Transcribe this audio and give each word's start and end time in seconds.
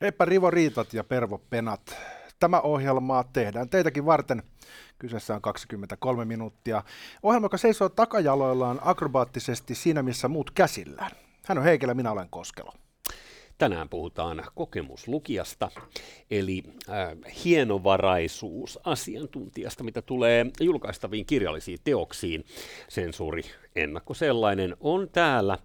Heippa 0.00 0.24
Rivo 0.24 0.50
Riitat 0.50 0.94
ja 0.94 1.04
Pervo 1.04 1.38
Penat. 1.38 1.96
Tämä 2.40 2.60
ohjelma 2.60 3.24
tehdään 3.32 3.68
teitäkin 3.68 4.06
varten. 4.06 4.42
Kyseessä 4.98 5.34
on 5.34 5.42
23 5.42 6.24
minuuttia. 6.24 6.82
Ohjelma, 7.22 7.44
joka 7.44 7.56
seisoo 7.56 7.88
takajaloillaan 7.88 8.80
akrobaattisesti 8.82 9.74
siinä, 9.74 10.02
missä 10.02 10.28
muut 10.28 10.50
käsillään. 10.50 11.10
Hän 11.46 11.58
on 11.58 11.64
Heikelä, 11.64 11.94
minä 11.94 12.12
olen 12.12 12.28
Koskelo. 12.30 12.72
Tänään 13.58 13.88
puhutaan 13.88 14.44
kokemuslukijasta, 14.54 15.70
eli 16.30 16.62
äh, 16.88 17.34
hienovaraisuus 17.44 18.78
asiantuntijasta, 18.84 19.84
mitä 19.84 20.02
tulee 20.02 20.46
julkaistaviin 20.60 21.26
kirjallisiin 21.26 21.78
teoksiin. 21.84 22.44
Sensuuri 22.88 23.42
ennakko 23.76 24.14
sellainen 24.14 24.76
on 24.80 25.08
täällä. 25.12 25.58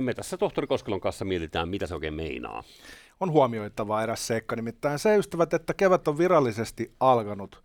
Me 0.00 0.14
tässä 0.14 0.36
tohtori 0.36 0.66
Koskelon 0.66 1.00
kanssa 1.00 1.24
mietitään, 1.24 1.68
mitä 1.68 1.86
se 1.86 1.94
oikein 1.94 2.14
meinaa. 2.14 2.64
On 3.20 3.32
huomioittava 3.32 4.02
eräs 4.02 4.26
seikka, 4.26 4.56
nimittäin 4.56 4.98
se 4.98 5.16
ystävät, 5.16 5.54
että 5.54 5.74
kevät 5.74 6.08
on 6.08 6.18
virallisesti 6.18 6.92
alkanut. 7.00 7.62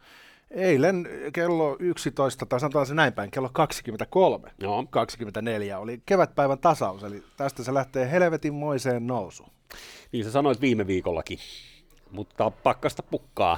Eilen 0.51 1.07
kello 1.33 1.75
11, 1.79 2.45
tai 2.45 2.59
sanotaan 2.59 2.85
se 2.85 2.93
näin 2.93 3.13
päin, 3.13 3.31
kello 3.31 3.49
23, 3.53 4.51
Joo. 4.59 4.85
24 4.89 5.79
oli 5.79 6.01
kevätpäivän 6.05 6.59
tasaus, 6.59 7.03
eli 7.03 7.23
tästä 7.37 7.63
se 7.63 7.73
lähtee 7.73 8.11
helvetin 8.11 8.53
moiseen 8.53 9.07
nousuun. 9.07 9.49
Niin 10.11 10.25
sä 10.25 10.31
sanoit 10.31 10.61
viime 10.61 10.87
viikollakin, 10.87 11.39
mutta 12.11 12.51
pakkasta 12.51 13.03
pukkaa. 13.03 13.57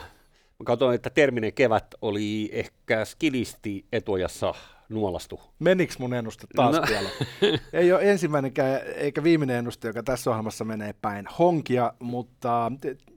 Mä 0.60 0.64
katsoin, 0.64 0.96
että 0.96 1.10
terminen 1.10 1.54
kevät 1.54 1.96
oli 2.02 2.50
ehkä 2.54 3.06
skilisti 3.06 3.86
etuajassa 3.92 4.54
nuolastu. 4.90 5.42
Meniks 5.60 6.00
mun 6.00 6.14
ennuste 6.14 6.48
taas 6.56 6.76
No. 6.76 6.82
no. 6.82 7.58
Ei 7.74 7.94
ole 7.94 8.12
ensimmäinenkään 8.12 8.82
eikä 8.96 9.24
viimeinen 9.24 9.58
ennuste, 9.58 9.88
joka 9.88 10.04
tässä 10.04 10.30
ohjelmassa 10.30 10.66
menee 10.66 10.96
päin 11.02 11.28
honkia, 11.40 11.94
mutta 12.00 12.72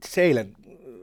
se 0.05 0.21
eilen 0.21 0.55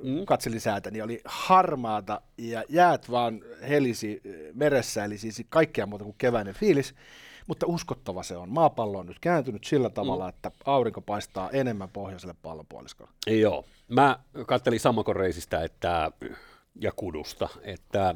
Mm. 0.03 0.25
katselin 0.27 0.61
säätä, 0.61 0.91
niin 0.91 1.05
oli 1.05 1.21
harmaata 1.25 2.21
ja 2.39 2.65
jäät 2.69 3.11
vaan 3.11 3.41
helisi 3.69 4.21
meressä, 4.55 5.05
eli 5.05 5.19
siis 5.19 5.43
kaikkea 5.49 5.87
muuta 5.87 6.05
kuin 6.05 6.15
keväinen 6.19 6.55
fiilis. 6.55 6.95
Mutta 7.47 7.67
uskottava 7.67 8.23
se 8.23 8.37
on. 8.37 8.49
Maapallo 8.49 8.99
on 8.99 9.07
nyt 9.07 9.19
kääntynyt 9.21 9.65
sillä 9.65 9.91
tavalla, 9.91 10.25
mm. 10.25 10.29
että 10.29 10.51
aurinko 10.65 11.01
paistaa 11.01 11.51
enemmän 11.51 11.89
pohjoiselle 11.89 12.35
pallonpuoliskolle. 12.43 13.13
Joo. 13.27 13.65
Mä 13.89 14.19
kattelin 14.47 14.81
Sammakon 14.81 15.17
reisistä 15.17 15.65
että, 15.65 16.11
ja 16.81 16.93
kudusta, 16.97 17.49
että 17.63 18.15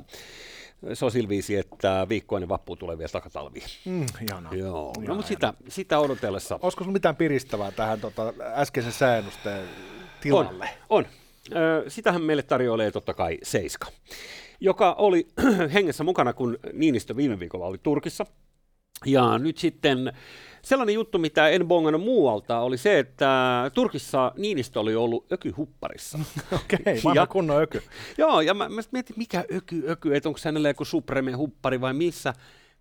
se 0.95 1.05
on 1.05 1.11
sillä 1.11 1.29
viisi, 1.29 1.57
että 1.57 2.07
viikkoinen 2.09 2.49
vappu 2.49 2.77
tulee 2.77 2.99
vielä 2.99 3.09
takatalviin. 3.09 3.67
Mm. 3.85 4.07
Joo, 4.53 4.93
no, 5.07 5.15
mutta 5.15 5.29
sitä, 5.29 5.55
sitä 5.69 5.99
odotellessa 5.99 6.59
Olisiko 6.63 6.85
sinulla 6.85 6.93
mitään 6.93 7.17
piristävää 7.17 7.71
tähän 7.71 8.01
tota, 8.01 8.33
äskeisen 8.55 8.93
säännösteen 8.93 9.69
tilalle? 10.21 10.69
On, 10.89 10.99
on. 10.99 11.07
Ö, 11.53 11.91
sitähän 11.91 12.23
meille 12.23 12.43
tarjoilee 12.43 12.91
totta 12.91 13.15
kai 13.15 13.39
Seiska, 13.43 13.87
joka 14.61 14.93
oli 14.93 15.27
hengessä 15.75 16.05
mukana, 16.05 16.33
kun 16.33 16.59
Niinistö 16.73 17.17
viime 17.17 17.39
viikolla 17.39 17.67
oli 17.67 17.79
Turkissa. 17.79 18.27
Ja 19.07 19.39
nyt 19.39 19.59
sitten 19.59 20.13
sellainen 20.63 20.95
juttu, 20.95 21.19
mitä 21.19 21.49
en 21.49 21.69
bongannut 21.69 22.03
muualta, 22.03 22.61
oli 22.61 22.79
se, 22.79 22.99
että 22.99 23.71
Turkissa 23.75 24.33
Niinistö 24.37 24.81
oli 24.81 24.95
ollut 24.95 25.33
ökyhupparissa. 25.33 26.19
Okei, 26.53 26.97
Ja- 26.97 27.01
vanha 27.05 27.27
kunnon 27.27 27.63
öky. 27.63 27.83
Joo, 28.19 28.41
ja 28.41 28.55
mä, 28.55 28.69
mä 28.69 28.81
mietin, 28.93 29.17
mikä 29.19 29.45
öky, 29.55 29.83
öky, 29.89 30.17
että 30.17 30.29
onko 30.29 30.41
hänellä 30.45 30.69
joku 30.69 30.85
Supreme 30.85 31.33
huppari 31.33 31.81
vai 31.81 31.95
missä, 31.95 32.35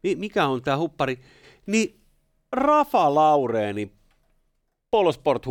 mi, 0.03 0.15
mikä 0.15 0.45
on 0.47 0.61
tämä 0.61 0.77
huppari. 0.77 1.19
Niin 1.65 2.01
Rafa 2.51 3.15
Laureeni, 3.15 3.91
Polosport 4.91 5.45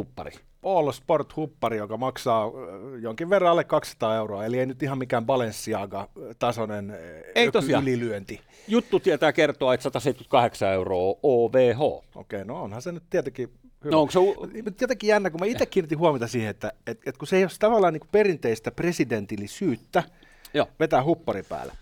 Polo 0.60 0.92
Sport 0.92 1.36
huppari, 1.36 1.76
joka 1.76 1.96
maksaa 1.96 2.46
ö, 2.46 2.98
jonkin 2.98 3.30
verran 3.30 3.50
alle 3.50 3.64
200 3.64 4.16
euroa, 4.16 4.44
eli 4.44 4.58
ei 4.58 4.66
nyt 4.66 4.82
ihan 4.82 4.98
mikään 4.98 5.26
Balenciaga-tasoinen 5.26 6.90
ö, 6.90 7.22
Ei 7.34 7.50
ylilyönti. 7.82 8.40
Juttu 8.68 9.00
tietää 9.00 9.32
kertoa, 9.32 9.74
että 9.74 9.82
178 9.82 10.68
euroa 10.72 11.14
OVH. 11.22 11.80
Okei, 12.14 12.44
no 12.44 12.62
onhan 12.62 12.82
se 12.82 12.92
nyt 12.92 13.02
tietenkin 13.10 13.52
hyvä. 13.84 13.90
No 13.92 14.00
onko 14.00 14.10
se, 14.10 14.18
u- 14.18 14.48
jotenkin 14.80 15.08
jännä, 15.08 15.30
kun 15.30 15.40
mä 15.40 15.46
itse 15.46 15.66
kiinnitin 15.66 15.98
huomiota 15.98 16.26
siihen, 16.28 16.50
että 16.50 16.72
et, 16.86 17.00
et 17.06 17.18
kun 17.18 17.28
se 17.28 17.36
ei 17.36 17.44
ole 17.44 17.50
tavallaan 17.58 17.92
niin 17.92 18.08
perinteistä 18.12 18.70
presidentillisyyttä 18.70 20.02
joo, 20.54 20.66
vetää 20.80 21.04
huppari 21.04 21.42
päälle. 21.42 21.72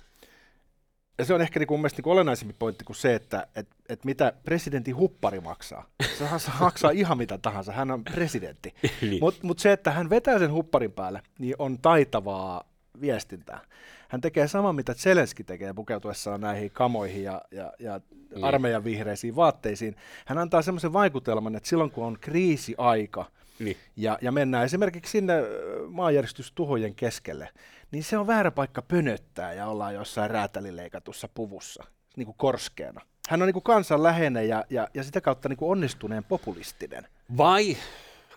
Ja 1.18 1.24
se 1.24 1.34
on 1.34 1.40
ehkä 1.40 1.60
niin 1.60 1.66
mun 1.70 1.80
mielestä 1.80 2.02
niin 2.02 2.12
olennaisempi 2.12 2.54
pointti 2.58 2.84
kuin 2.84 2.96
se, 2.96 3.14
että 3.14 3.46
et, 3.56 3.68
et 3.88 4.04
mitä 4.04 4.32
presidentin 4.44 4.96
huppari 4.96 5.40
maksaa. 5.40 5.86
Sehän 6.18 6.40
se 6.40 6.50
maksaa 6.60 6.90
ihan 6.90 7.18
mitä 7.18 7.38
tahansa, 7.38 7.72
hän 7.72 7.90
on 7.90 8.04
presidentti. 8.04 8.74
Niin. 9.02 9.20
Mutta 9.20 9.40
mut 9.46 9.58
se, 9.58 9.72
että 9.72 9.90
hän 9.90 10.10
vetää 10.10 10.38
sen 10.38 10.52
hupparin 10.52 10.92
päälle, 10.92 11.22
niin 11.38 11.54
on 11.58 11.78
taitavaa 11.78 12.64
viestintää. 13.00 13.60
Hän 14.08 14.20
tekee 14.20 14.48
saman, 14.48 14.74
mitä 14.74 14.94
Zelenski 14.94 15.44
tekee 15.44 15.72
pukeutuessaan 15.72 16.40
näihin 16.40 16.70
kamoihin 16.70 17.22
ja, 17.22 17.42
ja, 17.50 17.72
ja 17.78 18.00
Niin. 18.34 18.44
armeijan 18.44 18.84
vihreisiin 18.84 19.36
vaatteisiin. 19.36 19.96
Hän 20.26 20.38
antaa 20.38 20.62
semmoisen 20.62 20.92
vaikutelman, 20.92 21.56
että 21.56 21.68
silloin 21.68 21.90
kun 21.90 22.04
on 22.04 22.18
kriisiaika 22.20 23.24
niin. 23.58 23.76
ja, 23.96 24.18
ja 24.22 24.32
mennään 24.32 24.64
esimerkiksi 24.64 25.10
sinne 25.10 25.32
ö, 25.38 25.86
maanjäristystuhojen 25.88 26.94
keskelle, 26.94 27.48
niin 27.90 28.04
se 28.04 28.18
on 28.18 28.26
väärä 28.26 28.50
paikka 28.50 28.82
pönöttää 28.82 29.52
ja 29.52 29.66
ollaan 29.66 29.94
jossain 29.94 30.30
räätälileikatussa 30.30 31.28
puvussa, 31.34 31.84
niin 32.16 32.26
kuin 32.26 32.36
korskeena. 32.38 33.00
Hän 33.28 33.42
on 33.42 33.46
niin 33.46 33.52
kuin 33.52 33.62
kansanläheinen 33.62 34.48
ja, 34.48 34.64
ja, 34.70 34.88
ja 34.94 35.04
sitä 35.04 35.20
kautta 35.20 35.48
niin 35.48 35.56
kuin 35.56 35.70
onnistuneen 35.70 36.24
populistinen. 36.24 37.08
Vai 37.36 37.76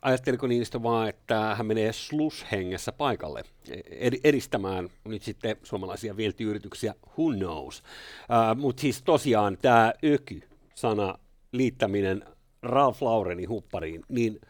ajatteliko 0.02 0.48
Niinistö 0.48 0.84
vaan, 0.84 1.10
että 1.10 1.56
hän 1.56 1.66
menee 1.66 1.92
slush-hengessä 1.92 2.92
paikalle 2.98 3.44
ed- 3.90 4.20
edistämään 4.24 4.90
nyt 5.06 5.22
sitten 5.22 5.56
suomalaisia 5.64 6.18
vientiyrityksiä, 6.18 6.96
who 7.18 7.34
knows. 7.34 7.80
Uh, 7.80 8.62
Mutta 8.62 8.82
siis 8.82 9.02
tosiaan 9.02 9.58
tämä 9.62 9.94
öky-sana 10.06 11.20
liittäminen 11.52 12.24
Ralph 12.62 13.02
Laurenin 13.04 13.50
huppariin, 13.50 14.04
niin 14.10 14.42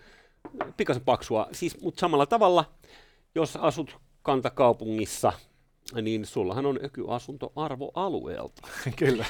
pikaisen 0.78 1.04
paksua. 1.04 1.48
Siis, 1.52 1.82
mutta 1.82 2.00
samalla 2.00 2.26
tavalla, 2.26 2.66
jos 3.36 3.56
asut 3.56 3.98
kantakaupungissa, 4.22 5.34
niin 6.02 6.26
sullahan 6.26 6.66
on 6.66 6.80
ökyasunto 6.84 7.52
arvoalueelta. 7.56 8.62
Kyllä, 8.96 9.26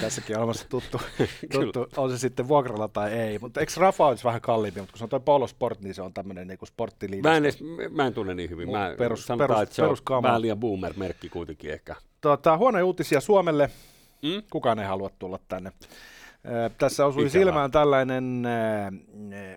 tässäkin 0.00 0.36
on 0.36 0.42
olemassa 0.42 0.66
tuttu, 0.68 1.00
tuttu 1.52 1.86
on 1.96 2.10
se 2.10 2.18
sitten 2.18 2.48
vuokralla 2.48 2.88
tai 2.88 3.12
ei. 3.12 3.38
Mutta 3.38 3.60
eikö 3.60 3.72
Rafa 3.76 4.06
olisi 4.06 4.24
vähän 4.24 4.40
kalliimpi, 4.40 4.80
mutta 4.80 4.92
kun 4.92 4.98
se 4.98 5.04
on 5.04 5.10
toi 5.10 5.20
Polo 5.20 5.46
Sport, 5.46 5.80
niin 5.80 5.94
se 5.94 6.02
on 6.02 6.14
tämmöinen 6.14 6.48
niin 6.48 6.58
sporttiliiga. 6.66 7.28
Mä 7.28 7.36
en, 7.36 7.44
edes, 7.44 7.58
mä 7.90 8.06
en 8.06 8.14
tunne 8.14 8.34
niin 8.34 8.50
hyvin. 8.50 8.70
Mä 8.70 8.92
Mu- 8.92 8.96
perus- 8.96 9.26
sanotaan, 9.26 9.50
perus- 9.50 9.62
että 9.62 9.74
se 9.74 9.82
on 9.82 9.88
peruskama. 9.88 10.28
vähän 10.28 10.42
liian 10.42 10.58
boomer-merkki 10.58 11.28
kuitenkin 11.28 11.70
ehkä. 11.72 11.96
Tota, 12.20 12.56
huonoja 12.56 12.84
uutisia 12.84 13.20
Suomelle. 13.20 13.70
Mm? 14.22 14.42
Kukaan 14.50 14.78
ei 14.78 14.86
halua 14.86 15.10
tulla 15.18 15.38
tänne. 15.48 15.72
Tässä 16.78 17.06
osui 17.06 17.22
Ikävää. 17.22 17.40
silmään 17.40 17.70
tällainen 17.70 18.42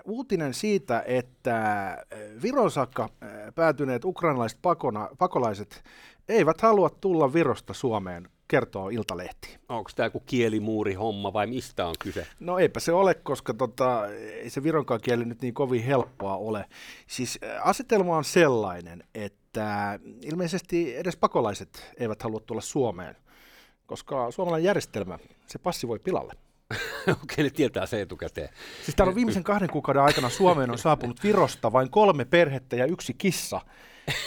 uutinen 0.06 0.54
siitä, 0.54 1.04
että 1.08 1.98
Viron 2.44 2.72
saakka 2.72 3.10
päätyneet 3.56 4.06
ukrainalaiset 4.06 4.60
pakona, 4.62 5.10
pakolaiset 5.18 5.84
eivät 6.30 6.62
halua 6.62 6.90
tulla 6.90 7.34
Virosta 7.34 7.74
Suomeen, 7.74 8.30
kertoo 8.48 8.90
Iltalehti. 8.90 9.58
Onko 9.70 9.90
tämä 9.96 10.08
joku 10.08 10.20
kielimuuri-homma 10.20 11.34
vai 11.34 11.48
mistä 11.48 11.88
on 11.88 11.96
kyse? 12.00 12.28
No 12.40 12.60
eipä 12.60 12.80
se 12.80 12.92
ole, 12.92 13.14
koska 13.14 13.54
tota, 13.54 14.08
ei 14.16 14.50
se 14.50 14.64
vironkaan 14.64 15.02
kieli 15.02 15.26
nyt 15.26 15.42
niin 15.42 15.54
kovin 15.54 15.84
helppoa 15.84 16.38
ole. 16.38 16.66
Siis 17.08 17.40
asetelma 17.62 18.18
on 18.18 18.24
sellainen, 18.24 19.04
että 19.16 20.00
ilmeisesti 20.22 20.96
edes 20.96 21.18
pakolaiset 21.18 21.92
eivät 21.98 22.24
halua 22.24 22.40
tulla 22.40 22.62
Suomeen, 22.62 23.16
koska 23.86 24.32
suomalainen 24.32 24.66
järjestelmä, 24.66 25.20
se 25.48 25.60
passivoi 25.60 26.00
pilalle. 26.00 26.34
Okei, 27.24 27.44
ne 27.44 27.50
tietää 27.50 27.86
se 27.86 28.02
etukäteen. 28.02 28.50
Siis 28.84 28.96
täällä 28.96 29.10
on 29.10 29.16
viimeisen 29.16 29.44
kahden 29.44 29.70
kuukauden 29.70 30.02
aikana 30.02 30.30
Suomeen 30.30 30.72
on 30.72 30.78
saapunut 30.78 31.24
Virosta 31.24 31.72
vain 31.72 31.90
kolme 31.90 32.26
perhettä 32.26 32.76
ja 32.76 32.86
yksi 32.86 33.14
kissa. 33.14 33.62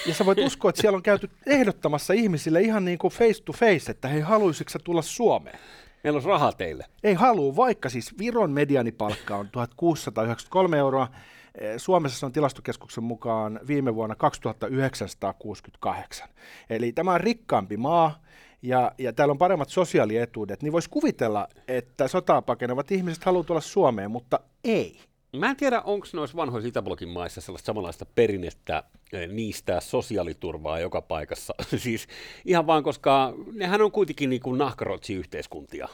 Ja 0.07 0.15
sä 0.15 0.27
voit 0.27 0.39
uskoa, 0.39 0.69
että 0.69 0.81
siellä 0.81 0.97
on 0.97 1.03
käyty 1.03 1.31
ehdottamassa 1.47 2.13
ihmisille 2.13 2.61
ihan 2.61 2.85
niin 2.85 2.99
kuin 2.99 3.13
face 3.13 3.43
to 3.45 3.53
face, 3.53 3.91
että 3.91 4.09
hei, 4.09 4.21
haluaisitko 4.21 4.79
tulla 4.79 5.03
Suomeen? 5.03 5.59
Meillä 6.05 6.17
on 6.17 6.25
rahaa 6.25 6.53
teille. 6.53 6.87
Ei 7.05 7.15
halua, 7.15 7.57
vaikka 7.57 7.89
siis 7.89 8.19
Viron 8.19 8.51
medianipalkka 8.51 9.37
on 9.37 9.49
1693 9.53 10.79
euroa. 10.79 11.09
Eh, 11.55 11.75
Suomessa 11.77 12.19
se 12.19 12.27
on 12.27 12.33
tilastokeskuksen 12.33 13.05
mukaan 13.05 13.61
viime 13.67 13.95
vuonna 13.95 14.15
2968. 14.15 16.29
Eli 16.71 16.93
tämä 16.93 17.13
on 17.13 17.21
rikkaampi 17.21 17.77
maa 17.77 18.23
ja, 18.63 18.93
ja 18.99 19.13
täällä 19.13 19.33
on 19.33 19.39
paremmat 19.39 19.69
sosiaalietuudet. 19.69 20.63
Niin 20.63 20.73
voisi 20.73 20.91
kuvitella, 20.91 21.49
että 21.69 22.09
sotaa 22.09 22.43
pakenevat 22.43 22.93
ihmiset 22.93 23.25
haluavat 23.25 23.47
tulla 23.47 23.61
Suomeen, 23.61 24.11
mutta 24.11 24.41
ei. 24.65 25.01
Mä 25.37 25.51
en 25.51 25.57
tiedä, 25.57 25.81
onko 25.81 26.07
noissa 26.13 26.37
vanhoissa 26.37 26.69
Itäblogin 26.69 27.09
maissa 27.09 27.41
sellaista 27.41 27.67
samanlaista 27.67 28.07
perinnettä 28.15 28.83
eh, 29.13 29.29
niistä 29.29 29.81
sosiaaliturvaa 29.81 30.81
joka 30.81 31.03
paikassa. 31.03 31.55
siis 31.77 32.07
ihan 32.45 32.67
vaan, 32.67 32.83
koska 32.83 33.35
nehän 33.53 33.83
on 33.83 33.93
kuitenkin 33.93 34.31
niin 34.31 34.43
kuin 34.43 34.59
nahkarotsi-yhteiskuntia. 34.59 35.89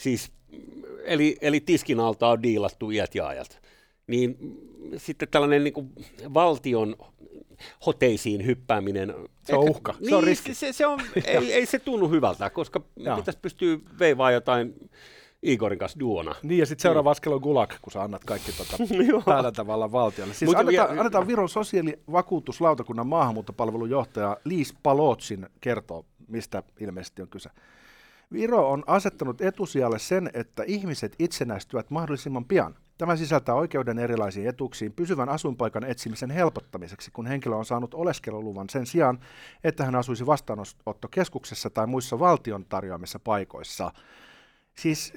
Siis, 0.00 0.32
eli, 1.04 1.36
eli 1.40 1.60
tiskin 1.60 2.00
alta 2.00 2.28
on 2.28 2.42
diilattu 2.42 2.90
iät 2.90 3.14
ja 3.14 3.26
ajat. 3.26 3.60
niin 4.06 4.36
sitten 4.96 5.28
tällainen 5.28 5.64
niin 5.64 5.74
kuin 5.74 5.92
valtion 6.34 6.96
hoteisiin 7.86 8.46
hyppääminen. 8.46 9.14
Se 9.44 9.56
on 9.56 9.70
uhka, 9.70 9.94
niin, 10.00 10.08
se 10.08 10.16
on 10.16 10.24
riski. 10.24 10.54
Se, 10.54 10.72
se 10.72 10.86
on, 10.86 11.00
ei, 11.24 11.52
ei 11.52 11.66
se 11.66 11.78
tunnu 11.78 12.08
hyvältä, 12.08 12.50
koska 12.50 12.80
pitäisi 13.16 13.38
pystyä 13.42 13.78
veivaa 13.98 14.30
jotain 14.30 14.90
Igorin 15.42 15.78
kanssa 15.78 16.00
duona. 16.00 16.34
Niin, 16.42 16.58
ja 16.58 16.66
sitten 16.66 16.82
seuraava 16.82 17.10
askel 17.10 17.32
on 17.32 17.40
gulag, 17.40 17.72
kun 17.82 17.92
sä 17.92 18.02
annat 18.02 18.24
kaikki 18.24 18.52
tota 18.52 18.76
tällä 19.24 19.52
tavalla 19.52 19.92
valtiolle. 19.92 20.34
Siis 20.34 20.48
Mutta 20.48 20.58
annetaan, 20.58 20.88
vielä... 20.88 21.00
annetaan 21.00 21.26
Viron 21.26 21.48
sosiaalivakuutuslautakunnan 21.48 23.06
maahanmuuttopalvelun 23.06 23.90
johtaja 23.90 24.36
Liis 24.44 24.74
Palotsin 24.82 25.46
kertoa, 25.60 26.04
mistä 26.28 26.62
ilmeisesti 26.80 27.22
on 27.22 27.28
kyse. 27.28 27.50
Viro 28.32 28.70
on 28.70 28.84
asettanut 28.86 29.40
etusijalle 29.40 29.98
sen, 29.98 30.30
että 30.34 30.62
ihmiset 30.66 31.14
itsenäistyvät 31.18 31.90
mahdollisimman 31.90 32.44
pian. 32.44 32.74
Tämä 32.98 33.16
sisältää 33.16 33.54
oikeuden 33.54 33.98
erilaisiin 33.98 34.48
etuuksiin 34.48 34.92
pysyvän 34.92 35.28
asuinpaikan 35.28 35.84
etsimisen 35.84 36.30
helpottamiseksi, 36.30 37.10
kun 37.10 37.26
henkilö 37.26 37.56
on 37.56 37.64
saanut 37.64 37.94
oleskeluluvan 37.94 38.70
sen 38.70 38.86
sijaan, 38.86 39.18
että 39.64 39.84
hän 39.84 39.94
asuisi 39.94 40.26
vastaanottokeskuksessa 40.26 41.70
tai 41.70 41.86
muissa 41.86 42.18
valtion 42.18 42.64
tarjoamissa 42.64 43.18
paikoissa. 43.18 43.92
Siis 44.78 45.12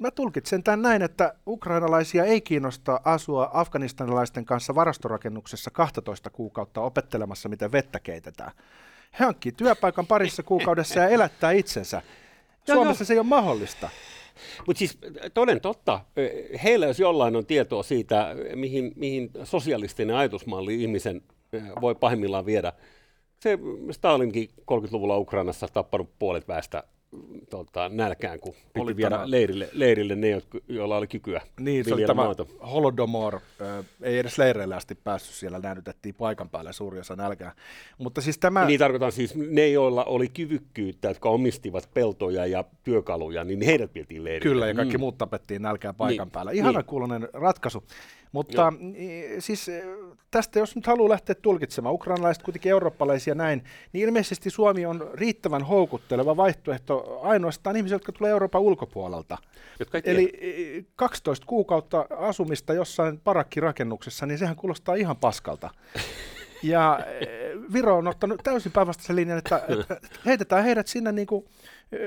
mä 0.00 0.10
tulkitsen 0.10 0.62
tämän 0.62 0.82
näin, 0.82 1.02
että 1.02 1.34
ukrainalaisia 1.46 2.24
ei 2.24 2.40
kiinnosta 2.40 3.00
asua 3.04 3.50
afganistanilaisten 3.52 4.44
kanssa 4.44 4.74
varastorakennuksessa 4.74 5.70
12 5.70 6.30
kuukautta 6.30 6.80
opettelemassa, 6.80 7.48
miten 7.48 7.72
vettä 7.72 8.00
keitetään. 8.00 8.52
He 9.20 9.24
hankkii 9.24 9.52
työpaikan 9.52 10.06
parissa 10.06 10.42
kuukaudessa 10.42 11.00
ja 11.00 11.08
elättää 11.08 11.50
itsensä. 11.50 12.02
Suomessa 12.72 13.04
se 13.04 13.12
ei 13.12 13.18
ole 13.18 13.26
mahdollista. 13.26 13.88
Mutta 14.66 14.78
siis 14.78 14.98
toden 15.34 15.60
totta, 15.60 16.00
heillä 16.62 16.86
jos 16.86 17.00
jollain 17.00 17.36
on 17.36 17.46
tietoa 17.46 17.82
siitä, 17.82 18.36
mihin, 18.54 18.92
mihin 18.96 19.30
sosialistinen 19.44 20.16
ajatusmalli 20.16 20.82
ihmisen 20.82 21.22
voi 21.80 21.94
pahimmillaan 21.94 22.46
viedä. 22.46 22.72
Se 23.40 23.58
Stalinkin 23.90 24.48
30-luvulla 24.60 25.18
Ukrainassa 25.18 25.68
tappanut 25.68 26.10
puolet 26.18 26.48
väestä 26.48 26.82
tota, 27.50 27.88
nälkään, 27.88 28.40
kun 28.40 28.52
piti 28.52 28.80
oli 28.80 28.96
viedä 28.96 29.10
tämä... 29.10 29.30
leirille, 29.30 29.68
leirille 29.72 30.14
ne, 30.14 30.42
joilla 30.68 30.96
oli 30.96 31.06
kykyä 31.06 31.40
Niin, 31.60 31.84
se 31.84 31.94
oli 31.94 32.06
tämä 32.06 32.24
maata. 32.24 32.46
Holodomor, 32.72 33.34
äh, 33.34 33.84
ei 34.02 34.18
edes 34.18 34.38
leireille 34.38 34.74
asti 34.74 34.94
päässyt 34.94 35.34
siellä, 35.34 35.58
näytettiin 35.58 36.14
paikan 36.14 36.48
päälle 36.48 36.72
suuri 36.72 36.98
osa 36.98 37.16
nälkää. 37.16 37.52
Mutta 37.98 38.20
siis 38.20 38.38
tämä... 38.38 38.64
Niin 38.64 38.78
tarkoitan 38.80 39.12
siis 39.12 39.34
ne, 39.34 39.68
joilla 39.68 40.04
oli 40.04 40.28
kyvykkyyttä, 40.28 41.08
jotka 41.08 41.28
omistivat 41.28 41.88
peltoja 41.94 42.46
ja 42.46 42.64
työkaluja, 42.84 43.44
niin 43.44 43.62
heidät 43.62 43.94
vietiin 43.94 44.24
leirille. 44.24 44.54
Kyllä, 44.54 44.66
ja 44.66 44.74
kaikki 44.74 44.96
mm. 44.96 45.00
muut 45.00 45.18
tapettiin 45.18 45.62
nälkää 45.62 45.92
paikan 45.92 46.26
niin. 46.26 46.32
päällä. 46.32 46.52
Ihana 46.52 46.78
niin. 46.78 46.86
kuulonen 46.86 47.28
ratkaisu. 47.32 47.84
Mutta 48.32 48.62
Joo. 48.62 48.92
siis 49.38 49.70
tästä, 50.30 50.58
jos 50.58 50.76
nyt 50.76 50.86
haluaa 50.86 51.08
lähteä 51.08 51.34
tulkitsemaan, 51.34 51.94
ukrainalaiset 51.94 52.42
kuitenkin 52.42 52.70
eurooppalaisia 52.70 53.34
näin, 53.34 53.64
niin 53.92 54.08
ilmeisesti 54.08 54.50
Suomi 54.50 54.86
on 54.86 55.10
riittävän 55.14 55.62
houkutteleva 55.62 56.36
vaihtoehto 56.36 56.97
ainoastaan 57.22 57.76
ihmisille, 57.76 57.94
jotka 57.94 58.12
tulee 58.12 58.30
Euroopan 58.30 58.60
ulkopuolelta. 58.60 59.38
Eli 60.04 60.32
12 60.96 61.44
e, 61.44 61.46
kuukautta 61.46 62.06
asumista 62.18 62.74
jossain 62.74 63.20
parakkirakennuksessa, 63.20 64.26
niin 64.26 64.38
sehän 64.38 64.56
kuulostaa 64.56 64.94
ihan 64.94 65.16
paskalta. 65.16 65.70
Ja 66.62 66.98
e, 67.20 67.26
Viro 67.72 67.96
on 67.96 68.08
ottanut 68.08 68.40
täysin 68.44 68.72
päinvastaisen 68.72 69.16
linjan, 69.16 69.38
että, 69.38 69.62
että 69.68 70.00
heitetään 70.26 70.64
heidät 70.64 70.86
sinne 70.86 71.12
niin 71.12 71.26
kuin 71.26 71.44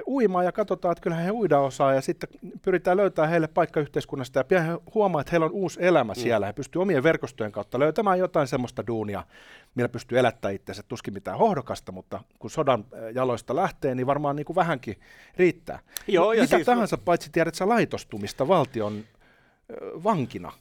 uimaan 0.08 0.46
ja 0.46 0.52
katsotaan, 0.52 0.92
että 0.92 1.02
kyllähän 1.02 1.26
he 1.26 1.32
uida 1.32 1.60
osaa 1.60 1.94
ja 1.94 2.02
sitten 2.02 2.30
pyritään 2.62 2.98
löytämään 2.98 3.32
heille 3.32 3.48
paikka 3.48 3.80
yhteiskunnasta 3.80 4.40
ja 4.40 4.44
pian 4.44 4.66
he 4.66 4.72
huomaa, 4.96 5.22
että 5.22 5.32
heillä 5.32 5.46
on 5.46 5.52
uusi 5.52 5.80
elämä 5.86 6.14
mm. 6.14 6.20
siellä. 6.20 6.46
He 6.46 6.54
pystyvät 6.54 6.82
omien 6.82 7.04
verkostojen 7.04 7.52
kautta 7.52 7.80
löytämään 7.80 8.20
jotain 8.20 8.48
semmoista 8.48 8.88
duunia, 8.88 9.24
millä 9.76 9.90
pystyy 9.90 10.20
elättämään 10.20 10.56
itseänsä. 10.56 10.84
Tuskin 10.88 11.14
mitään 11.14 11.38
hohdokasta, 11.38 11.92
mutta 11.92 12.24
kun 12.40 12.50
sodan 12.50 12.86
jaloista 13.14 13.56
lähtee, 13.56 13.96
niin 13.96 14.08
varmaan 14.08 14.36
niin 14.36 14.46
kuin 14.46 14.56
vähänkin 14.56 15.00
riittää. 15.38 15.80
Joo, 16.08 16.34
ja 16.34 16.42
Mitä 16.42 16.56
siis... 16.56 16.66
tahansa, 16.66 16.98
paitsi 16.98 17.30
tiedät 17.32 17.56
sä 17.56 17.70
laitostumista 17.70 18.48
valtion 18.48 19.04
vankina. 20.04 20.52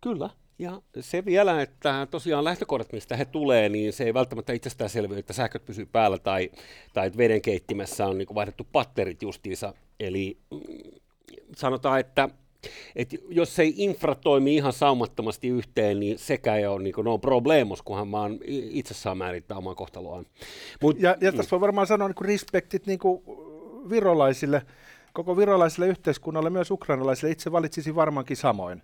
Kyllä. 0.00 0.30
Ja 0.60 0.82
se 1.00 1.24
vielä, 1.24 1.62
että 1.62 2.06
tosiaan 2.10 2.44
lähtökohdat, 2.44 2.92
mistä 2.92 3.16
he 3.16 3.24
tulee, 3.24 3.68
niin 3.68 3.92
se 3.92 4.04
ei 4.04 4.14
välttämättä 4.14 4.52
itsestään 4.52 4.90
selviä, 4.90 5.18
että 5.18 5.32
sähköt 5.32 5.64
pysyy 5.64 5.86
päällä 5.86 6.18
tai, 6.18 6.50
tai 6.92 7.06
että 7.06 7.16
vedenkeittimessä 7.16 8.06
on 8.06 8.18
niin 8.18 8.34
vaihdettu 8.34 8.66
patterit 8.72 9.22
justiinsa. 9.22 9.74
Eli 10.00 10.38
mm, 10.50 10.60
sanotaan, 11.56 12.00
että 12.00 12.28
että 12.96 13.16
jos 13.28 13.58
ei 13.58 13.74
infra 13.76 14.14
toimi 14.14 14.56
ihan 14.56 14.72
saumattomasti 14.72 15.48
yhteen, 15.48 16.00
niin 16.00 16.18
sekä 16.18 16.56
ei 16.56 16.66
ole 16.66 16.82
niin 16.82 16.94
kuin, 16.94 17.04
no 17.04 17.18
problemos, 17.18 17.82
kunhan 17.82 18.12
vaan 18.12 18.38
itse 18.44 18.94
saa 18.94 19.14
määrittää 19.14 19.58
omaa 19.58 19.74
kohtaloaan. 19.74 20.26
Mut, 20.82 21.00
ja, 21.00 21.16
ja 21.20 21.32
tässä 21.32 21.50
voi 21.50 21.60
varmaan 21.60 21.86
sanoa 21.86 22.08
niin 22.08 22.26
respektit 22.26 22.86
niin 22.86 22.98
virolaisille, 23.90 24.62
koko 25.12 25.36
virolaisille 25.36 25.88
yhteiskunnalle, 25.88 26.50
myös 26.50 26.70
ukrainalaisille. 26.70 27.32
Itse 27.32 27.52
valitsisi 27.52 27.94
varmaankin 27.94 28.36
samoin. 28.36 28.82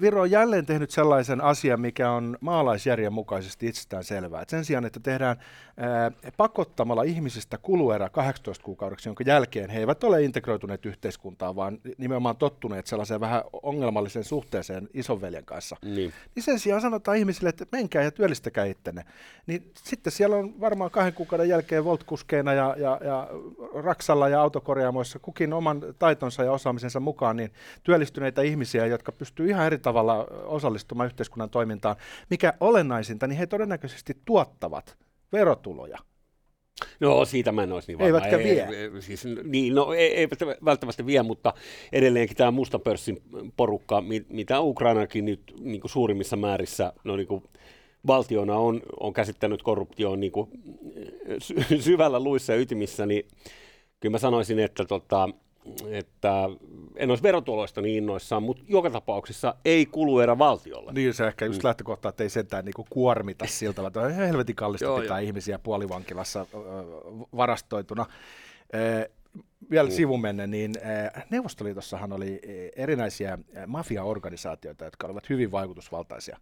Viro 0.00 0.20
on 0.20 0.30
jälleen 0.30 0.66
tehnyt 0.66 0.90
sellaisen 0.90 1.40
asian, 1.40 1.80
mikä 1.80 2.10
on 2.10 2.38
maalaisjärjen 2.40 3.12
mukaisesti 3.12 3.66
itsestään 3.66 4.04
selvää. 4.04 4.42
Et 4.42 4.48
sen 4.48 4.64
sijaan, 4.64 4.84
että 4.84 5.00
tehdään 5.00 5.36
ää, 5.76 6.12
pakottamalla 6.36 7.02
ihmisistä 7.02 7.58
kuluerä 7.58 8.08
18 8.08 8.64
kuukaudeksi, 8.64 9.08
jonka 9.08 9.24
jälkeen 9.26 9.70
he 9.70 9.78
eivät 9.78 10.04
ole 10.04 10.22
integroituneet 10.22 10.86
yhteiskuntaan, 10.86 11.56
vaan 11.56 11.78
nimenomaan 11.98 12.36
tottuneet 12.36 12.86
sellaiseen 12.86 13.20
vähän 13.20 13.42
ongelmalliseen 13.62 14.24
suhteeseen 14.24 14.88
isonveljen 14.94 15.44
kanssa. 15.44 15.76
Niin. 15.82 16.12
niin 16.34 16.42
sen 16.42 16.58
sijaan 16.58 16.80
sanotaan 16.80 17.16
ihmisille, 17.16 17.48
että 17.48 17.66
menkää 17.72 18.02
ja 18.02 18.10
työllistäkää 18.10 18.64
ittenne. 18.64 19.04
Niin 19.46 19.72
sitten 19.74 20.12
siellä 20.12 20.36
on 20.36 20.60
varmaan 20.60 20.90
kahden 20.90 21.14
kuukauden 21.14 21.48
jälkeen 21.48 21.84
voltkuskeina 21.84 22.52
ja, 22.52 22.74
ja, 22.78 23.00
ja 23.04 23.28
raksalla 23.74 24.28
ja 24.28 24.40
autokorjaamoissa 24.40 25.18
kukin 25.18 25.52
oman 25.52 25.82
taitonsa 25.98 26.44
ja 26.44 26.52
osaamisensa 26.52 27.00
mukaan 27.00 27.36
niin 27.36 27.52
työllistyneitä 27.82 28.42
ihmisiä, 28.42 28.86
jotka 28.86 29.12
pystyy 29.12 29.48
ihan 29.48 29.59
ihan 29.60 29.66
eri 29.66 29.78
tavalla 29.78 30.26
osallistumaan 30.44 31.06
yhteiskunnan 31.06 31.50
toimintaan. 31.50 31.96
Mikä 32.30 32.54
olennaisinta, 32.60 33.26
niin 33.26 33.38
he 33.38 33.46
todennäköisesti 33.46 34.16
tuottavat 34.24 34.96
verotuloja. 35.32 35.98
No 37.00 37.24
siitä 37.24 37.52
mä 37.52 37.62
en 37.62 37.72
olisi 37.72 37.88
niin 37.88 37.98
varma. 37.98 38.06
Eivätkä 38.06 38.38
vie. 38.38 38.62
Ei, 38.62 39.02
siis, 39.02 39.24
niin, 39.44 39.74
no 39.74 39.92
ei, 39.92 40.14
ei 40.14 40.28
välttämättä 40.64 41.06
vie, 41.06 41.22
mutta 41.22 41.54
edelleenkin 41.92 42.36
tämä 42.36 42.50
musta 42.50 42.78
pörssin 42.78 43.22
porukka, 43.56 44.02
mitä 44.28 44.60
Ukrainakin 44.60 45.24
nyt 45.24 45.54
niin 45.60 45.80
kuin 45.80 45.90
suurimmissa 45.90 46.36
määrissä 46.36 46.92
no, 47.04 47.16
niin 47.16 47.26
kuin 47.26 47.44
valtiona 48.06 48.56
on, 48.56 48.82
on 49.00 49.12
käsittänyt 49.12 49.62
korruptioon 49.62 50.20
niin 50.20 50.32
kuin 50.32 50.50
syvällä 51.80 52.20
luissa 52.20 52.52
ja 52.52 52.58
ytimissä, 52.58 53.06
niin 53.06 53.28
kyllä 54.00 54.12
mä 54.12 54.18
sanoisin, 54.18 54.58
että 54.58 54.84
tota, 54.84 55.28
että 55.90 56.32
en 57.00 57.10
olisi 57.10 57.22
verotuloista 57.22 57.80
niin 57.80 57.96
innoissaan, 57.96 58.42
mutta 58.42 58.62
joka 58.68 58.90
tapauksessa 58.90 59.54
ei 59.64 59.86
kulu 59.86 60.20
erä 60.20 60.38
valtiolle. 60.38 60.92
Niin 60.92 61.14
se 61.14 61.26
ehkä 61.26 61.44
just 61.44 61.62
mm. 61.62 61.66
lähtökohta, 61.66 62.08
että 62.08 62.22
ei 62.22 62.30
sentään 62.30 62.64
niinku 62.64 62.86
kuormita 62.90 63.46
siltä, 63.58 63.86
että 63.86 64.00
on 64.00 64.12
helvetin 64.12 64.56
kallista 64.56 64.84
joo, 64.84 65.00
pitää 65.00 65.20
jo. 65.20 65.26
ihmisiä 65.26 65.58
puolivankilassa 65.58 66.46
varastoituna. 67.36 68.06
E, 68.72 68.78
vielä 69.70 69.88
mm. 69.88 69.94
sivumennen, 69.94 70.50
niin 70.50 70.74
Neuvostoliitossahan 71.30 72.12
oli 72.12 72.40
erinäisiä 72.76 73.38
mafiaorganisaatioita, 73.66 74.84
jotka 74.84 75.06
olivat 75.06 75.28
hyvin 75.28 75.52
vaikutusvaltaisia. 75.52 76.38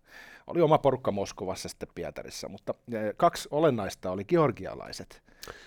Oli 0.46 0.60
oma 0.60 0.78
porukka 0.78 1.12
Moskovassa 1.12 1.68
sitten 1.68 1.88
Pietarissa, 1.94 2.48
mutta 2.48 2.74
kaksi 3.16 3.48
olennaista 3.50 4.10
oli 4.10 4.24
georgialaiset 4.24 5.22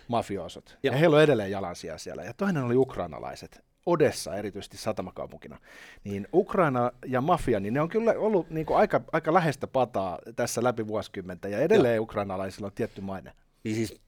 mafioosot. 0.08 0.78
Ja, 0.84 0.92
ja 0.92 0.98
heillä 0.98 1.16
on 1.16 1.24
edelleen 1.24 1.52
jalansia 1.52 1.98
siellä. 1.98 2.24
Ja 2.24 2.34
toinen 2.34 2.64
oli 2.64 2.76
ukrainalaiset. 2.76 3.71
Odessa 3.86 4.36
erityisesti 4.36 4.78
satamakaupunkina, 4.78 5.58
niin 6.04 6.28
Ukraina 6.34 6.92
ja 7.06 7.22
mafia, 7.22 7.60
niin 7.60 7.74
ne 7.74 7.82
on 7.82 7.90
kyllä 7.90 8.14
ollut 8.18 8.50
niin 8.50 8.66
kuin 8.66 8.78
aika, 8.78 9.02
aika 9.12 9.34
läheistä 9.34 9.68
pataa 9.68 10.20
tässä 10.36 10.64
läpi 10.64 10.88
vuosikymmentä, 10.88 11.48
ja 11.48 11.60
edelleen 11.60 11.96
ja. 11.96 12.02
ukrainalaisilla 12.02 12.68
on 12.68 12.74
tietty 12.76 13.02
maine. 13.02 13.32
Niin 13.64 13.76
siis 13.76 14.02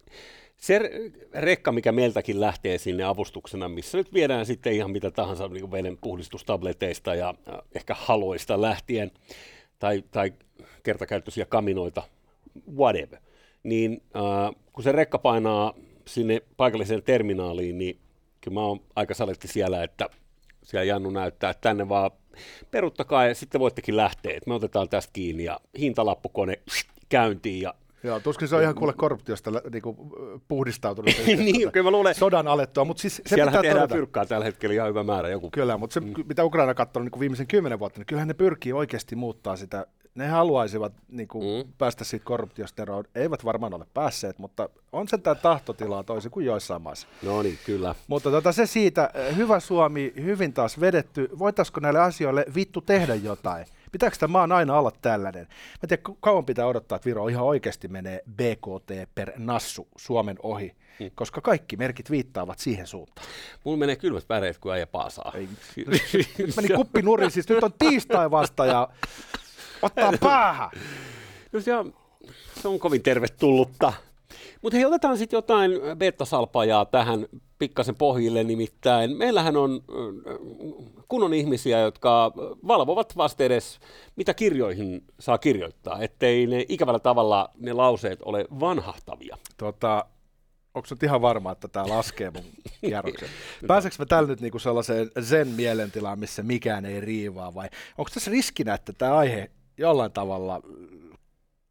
se 0.57 0.91
rekka, 1.33 1.71
mikä 1.71 1.91
meiltäkin 1.91 2.39
lähtee 2.39 2.77
sinne 2.77 3.03
avustuksena, 3.03 3.69
missä 3.69 3.97
nyt 3.97 4.13
viedään 4.13 4.45
sitten 4.45 4.73
ihan 4.73 4.91
mitä 4.91 5.11
tahansa 5.11 5.47
niin 5.47 5.71
veden 5.71 5.97
puhdistustableteista 6.01 7.15
ja 7.15 7.33
ehkä 7.75 7.95
haloista 7.97 8.61
lähtien, 8.61 9.11
tai, 9.79 10.03
tai 10.11 10.33
kertakäyttöisiä 10.83 11.45
kaminoita, 11.45 12.03
whatever, 12.75 13.19
niin 13.63 14.01
äh, 14.15 14.55
kun 14.73 14.83
se 14.83 14.91
rekka 14.91 15.17
painaa 15.17 15.73
sinne 16.05 16.41
paikalliseen 16.57 17.03
terminaaliin, 17.03 17.77
niin 17.77 17.99
kyllä 18.43 18.55
mä 18.55 18.61
oon 18.61 18.79
aika 18.95 19.13
saletti 19.13 19.47
siellä, 19.47 19.83
että 19.83 20.09
siellä 20.63 20.83
Jannu 20.83 21.09
näyttää, 21.09 21.49
että 21.49 21.61
tänne 21.61 21.89
vaan 21.89 22.11
peruttakaa 22.71 23.25
ja 23.27 23.35
sitten 23.35 23.61
voittekin 23.61 23.97
lähteä, 23.97 24.33
että 24.37 24.49
me 24.49 24.53
otetaan 24.53 24.89
tästä 24.89 25.09
kiinni 25.13 25.43
ja 25.43 25.59
hintalappukone 25.79 26.59
käyntiin 27.09 27.61
ja 27.61 27.73
Joo, 28.03 28.19
tuskin 28.19 28.47
se 28.47 28.55
on 28.55 28.61
ihan 28.61 28.75
kuule 28.75 28.93
korruptiosta 28.93 29.51
niinku, 29.71 29.95
puhdistautunut. 30.47 31.15
niin, 31.27 31.71
kyllä 31.71 31.83
mä 31.83 31.91
luulen. 31.91 32.15
Sodan 32.15 32.47
alettua, 32.47 32.85
mutta 32.85 33.01
siis 33.01 33.15
se 33.15 33.21
Siellä 33.25 33.51
pitää 33.51 33.61
tehdään 33.61 33.81
todeta. 33.81 33.95
pyrkkaa 33.95 34.25
tällä 34.25 34.45
hetkellä 34.45 34.73
ihan 34.73 34.89
hyvä 34.89 35.03
määrä. 35.03 35.29
Joku. 35.29 35.49
Kyllä, 35.51 35.77
mutta 35.77 35.93
se, 35.93 35.99
mm. 35.99 36.13
mitä 36.27 36.43
Ukraina 36.43 36.73
katsoo 36.73 37.03
niin 37.03 37.19
viimeisen 37.19 37.47
kymmenen 37.47 37.79
vuotta, 37.79 37.99
niin 37.99 38.05
kyllähän 38.05 38.27
ne 38.27 38.33
pyrkii 38.33 38.73
oikeasti 38.73 39.15
muuttaa 39.15 39.55
sitä. 39.55 39.87
Ne 40.15 40.27
haluaisivat 40.27 40.93
niin 41.09 41.27
kuin, 41.27 41.65
mm. 41.65 41.73
päästä 41.77 42.03
siitä 42.03 42.25
korruptiosta 42.25 42.81
eroon. 42.81 43.03
Eivät 43.15 43.45
varmaan 43.45 43.73
ole 43.73 43.85
päässeet, 43.93 44.39
mutta 44.39 44.69
on 44.91 45.07
sen 45.07 45.21
tämä 45.21 45.35
tahtotilaa 45.35 46.03
toisin 46.03 46.31
kuin 46.31 46.45
joissain 46.45 46.81
maissa. 46.81 47.07
No 47.21 47.43
niin, 47.43 47.59
kyllä. 47.65 47.95
Mutta 48.07 48.31
tota, 48.31 48.51
se 48.51 48.65
siitä, 48.65 49.09
hyvä 49.35 49.59
Suomi, 49.59 50.13
hyvin 50.15 50.53
taas 50.53 50.79
vedetty. 50.79 51.29
Voitaisiko 51.39 51.79
näille 51.79 51.99
asioille 51.99 52.45
vittu 52.55 52.81
tehdä 52.81 53.15
jotain? 53.15 53.65
Pitääkö 53.91 54.17
tämä 54.19 54.31
maan 54.31 54.51
aina 54.51 54.77
olla 54.77 54.91
tällainen? 55.01 55.47
Mä 55.81 55.87
tiedän, 55.87 56.15
kauan 56.19 56.45
pitää 56.45 56.65
odottaa, 56.65 56.95
että 56.95 57.05
Viro 57.05 57.27
ihan 57.27 57.45
oikeasti 57.45 57.87
menee 57.87 58.23
BKT 58.35 59.13
per 59.15 59.31
nassu 59.37 59.87
Suomen 59.95 60.37
ohi, 60.43 60.75
mm. 60.99 61.11
koska 61.15 61.41
kaikki 61.41 61.77
merkit 61.77 62.11
viittaavat 62.11 62.59
siihen 62.59 62.87
suuntaan. 62.87 63.27
Mulla 63.63 63.77
menee 63.77 63.95
kylmät 63.95 64.29
väreet, 64.29 64.57
kun 64.57 64.73
äijä 64.73 64.87
paasaa. 64.87 65.31
Ei, 65.35 65.49
nyt 66.37 66.55
meni 66.55 66.67
kuppi 66.75 67.01
nurin, 67.01 67.31
siis 67.31 67.49
nyt 67.49 67.63
on 67.63 67.73
tiistai 67.79 68.31
vasta 68.31 68.65
ja 68.65 68.89
ottaa 69.83 70.13
päähän. 70.21 70.69
No 71.51 71.61
se 71.61 71.75
on, 71.75 71.93
se 72.61 72.67
on 72.67 72.79
kovin 72.79 73.03
tervetullutta. 73.03 73.93
Mutta 74.61 74.77
hei, 74.77 74.85
otetaan 74.85 75.17
sitten 75.17 75.37
jotain 75.37 75.71
beta-salpajaa 75.97 76.85
tähän 76.85 77.27
pikkasen 77.59 77.95
pohjille, 77.95 78.43
nimittäin 78.43 79.17
meillähän 79.17 79.57
on 79.57 79.81
kunnon 81.07 81.33
ihmisiä, 81.33 81.79
jotka 81.79 82.31
valvovat 82.67 83.17
vasta 83.17 83.43
edes, 83.43 83.79
mitä 84.15 84.33
kirjoihin 84.33 85.03
saa 85.19 85.37
kirjoittaa, 85.37 86.01
ettei 86.01 86.47
ne 86.47 86.65
ikävällä 86.69 86.99
tavalla 86.99 87.49
ne 87.59 87.73
lauseet 87.73 88.19
ole 88.25 88.45
vanhahtavia. 88.59 89.37
Tota, 89.57 90.05
onko 90.73 90.87
nyt 90.89 91.03
ihan 91.03 91.21
varma, 91.21 91.51
että 91.51 91.67
tämä 91.67 91.89
laskee 91.89 92.31
mun 92.31 92.43
kierroksen? 92.81 93.29
Pääseekö 93.67 93.95
me 93.99 94.05
tällä 94.05 94.27
nyt 94.27 94.41
niinku 94.41 94.59
sellaiseen 94.59 95.11
zen 95.21 95.47
mielentilaan, 95.47 96.19
missä 96.19 96.43
mikään 96.43 96.85
ei 96.85 97.01
riivaa, 97.01 97.53
vai 97.53 97.69
onko 97.97 98.11
tässä 98.13 98.31
riskinä, 98.31 98.73
että 98.73 98.93
tämä 98.93 99.15
aihe 99.15 99.51
jollain 99.77 100.11
tavalla 100.11 100.61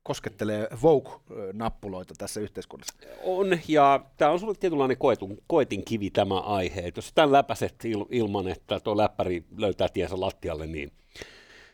koskettelee 0.03 0.69
Vogue-nappuloita 0.83 2.15
tässä 2.19 2.41
yhteiskunnassa? 2.41 2.95
On, 3.25 3.59
ja 3.69 4.05
tämä 4.17 4.31
on 4.31 4.41
sulle 4.41 4.55
tietynlainen 4.55 4.97
koetun, 4.97 5.39
koetin 5.47 5.85
kivi 5.85 6.11
tämä 6.11 6.41
aihe. 6.41 6.81
Et 6.81 6.97
jos 6.97 7.13
tämän 7.15 7.33
läpäiset 7.33 7.85
il, 7.85 8.05
ilman, 8.11 8.49
että 8.49 8.81
tuo 8.81 8.97
läppäri 8.97 9.45
löytää 9.57 9.89
tiensä 9.89 10.21
lattialle, 10.21 10.67
niin, 10.67 10.93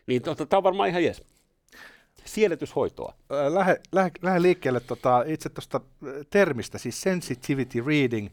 niin 0.06 0.22
tota, 0.22 0.46
tämä 0.46 0.58
on 0.58 0.64
varmaan 0.64 0.88
ihan 0.88 1.04
jees. 1.04 1.22
Siedetyshoitoa. 2.24 3.14
Lähde, 3.48 3.80
lähde, 3.92 4.10
lähde 4.22 4.42
liikkeelle 4.42 4.80
tota, 4.80 5.24
itse 5.26 5.48
tuosta 5.48 5.80
termistä, 6.30 6.78
siis 6.78 7.00
sensitivity 7.00 7.84
reading, 7.86 8.28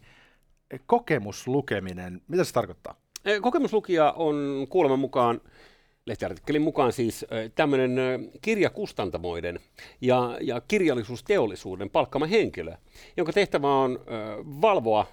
kokemuslukeminen. 0.86 2.22
Mitä 2.28 2.44
se 2.44 2.52
tarkoittaa? 2.52 2.94
Kokemuslukija 3.42 4.12
on 4.12 4.66
kuuleman 4.68 4.98
mukaan 4.98 5.40
lehtiartikkelin 6.06 6.62
mukaan 6.62 6.92
siis 6.92 7.26
tämmöinen 7.54 7.96
kirjakustantamoiden 8.42 9.60
ja, 10.00 10.38
ja 10.40 10.60
kirjallisuusteollisuuden 10.68 11.90
palkkama 11.90 12.26
henkilö, 12.26 12.72
jonka 13.16 13.32
tehtävä 13.32 13.68
on 13.68 13.98
valvoa, 14.44 15.06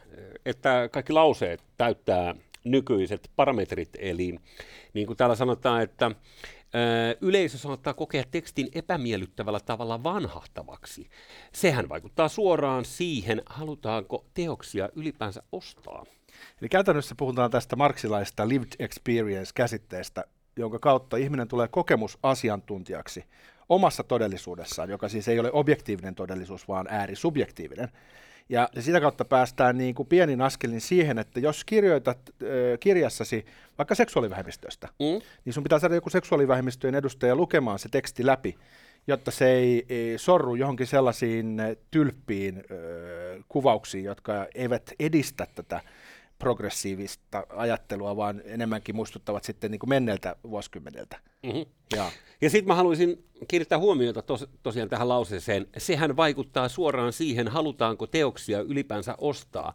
että 0.46 0.90
kaikki 0.92 1.14
lauseet 1.14 1.64
täyttää 1.78 2.36
nykyiset 2.64 3.32
parametrit. 3.36 3.90
Eli 4.00 4.36
niin 4.94 5.08
kuin 5.08 5.18
täällä 5.18 5.36
sanotaan, 5.36 5.82
että 5.82 6.12
yleisö 7.22 7.58
saattaa 7.58 7.94
kokea 7.94 8.24
tekstin 8.32 8.70
epämiellyttävällä 8.76 9.60
tavalla 9.60 10.04
vanhahtavaksi. 10.04 11.10
Sehän 11.54 11.90
vaikuttaa 11.90 12.28
suoraan 12.28 12.86
siihen, 12.86 13.42
halutaanko 13.46 14.26
teoksia 14.34 14.90
ylipäänsä 14.96 15.44
ostaa. 15.52 16.06
Eli 16.62 16.70
käytännössä 16.70 17.16
puhutaan 17.18 17.52
tästä 17.52 17.76
marksilaista 17.76 18.50
lived 18.50 18.72
experience-käsitteestä, 18.80 20.26
jonka 20.58 20.80
kautta 20.80 21.18
ihminen 21.18 21.48
tulee 21.48 21.68
kokemusasiantuntijaksi 21.68 23.26
omassa 23.70 24.04
todellisuudessaan, 24.04 24.90
joka 24.90 25.10
siis 25.10 25.28
ei 25.28 25.40
ole 25.40 25.50
objektiivinen 25.54 26.16
todellisuus, 26.16 26.68
vaan 26.68 26.88
äärisubjektiivinen. 26.90 27.90
Ja 28.50 28.70
sitä 28.80 29.02
kautta 29.02 29.26
päästään 29.26 29.78
niin 29.78 29.96
kuin 29.96 30.08
pienin 30.08 30.42
askelin 30.42 30.82
siihen, 30.82 31.20
että 31.20 31.40
jos 31.40 31.66
kirjoitat 31.66 32.18
äh, 32.30 32.48
kirjassasi 32.80 33.46
vaikka 33.78 33.96
seksuaalivähemmistöstä, 33.96 34.88
mm. 34.88 35.22
niin 35.46 35.54
sun 35.54 35.64
pitää 35.64 35.80
saada 35.80 35.96
joku 35.96 36.10
seksuaalivähemmistöjen 36.10 36.96
edustaja 36.96 37.36
lukemaan 37.36 37.80
se 37.80 37.90
teksti 37.90 38.26
läpi, 38.26 38.56
jotta 39.08 39.32
se 39.32 39.52
ei, 39.52 39.86
ei 39.90 40.18
sorru 40.18 40.56
johonkin 40.56 40.88
sellaisiin 40.88 41.62
tylppiin 41.92 42.58
äh, 42.58 43.46
kuvauksiin, 43.48 44.04
jotka 44.04 44.48
eivät 44.56 44.92
edistä 45.00 45.48
tätä 45.56 45.82
progressiivista 46.44 47.44
ajattelua, 47.50 48.16
vaan 48.16 48.42
enemmänkin 48.46 48.96
muistuttavat 48.96 49.44
sitten 49.44 49.72
niin 49.72 49.80
kuin 49.80 49.90
menneeltä 49.90 50.36
vuosikymmeneltä. 50.50 51.20
Mm-hmm. 51.44 51.66
Ja, 51.96 52.12
ja 52.42 52.50
sitten 52.50 52.68
mä 52.68 52.76
haluaisin 52.76 53.26
kiinnittää 53.48 53.80
huomiota 53.80 54.22
tos, 54.22 54.48
tosiaan 54.64 54.90
tähän 54.90 55.10
lauseeseen. 55.10 55.68
Sehän 55.78 56.16
vaikuttaa 56.18 56.70
suoraan 56.70 57.14
siihen, 57.14 57.48
halutaanko 57.48 58.08
teoksia 58.08 58.60
ylipäänsä 58.60 59.16
ostaa. 59.18 59.74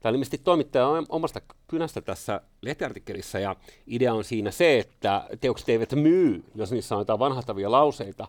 Tämä 0.00 0.10
on 0.10 0.14
ilmeisesti 0.14 0.38
toimittaja 0.38 0.88
omasta 1.08 1.40
kynästä 1.68 2.00
tässä 2.00 2.40
lehtiartikkelissa, 2.62 3.38
ja 3.38 3.56
idea 3.86 4.14
on 4.14 4.24
siinä 4.24 4.50
se, 4.50 4.78
että 4.78 5.28
teokset 5.40 5.68
eivät 5.68 5.92
myy, 5.92 6.44
jos 6.54 6.72
niissä 6.72 6.94
on 6.94 7.00
jotain 7.00 7.18
vanhahtavia 7.18 7.70
lauseita. 7.70 8.28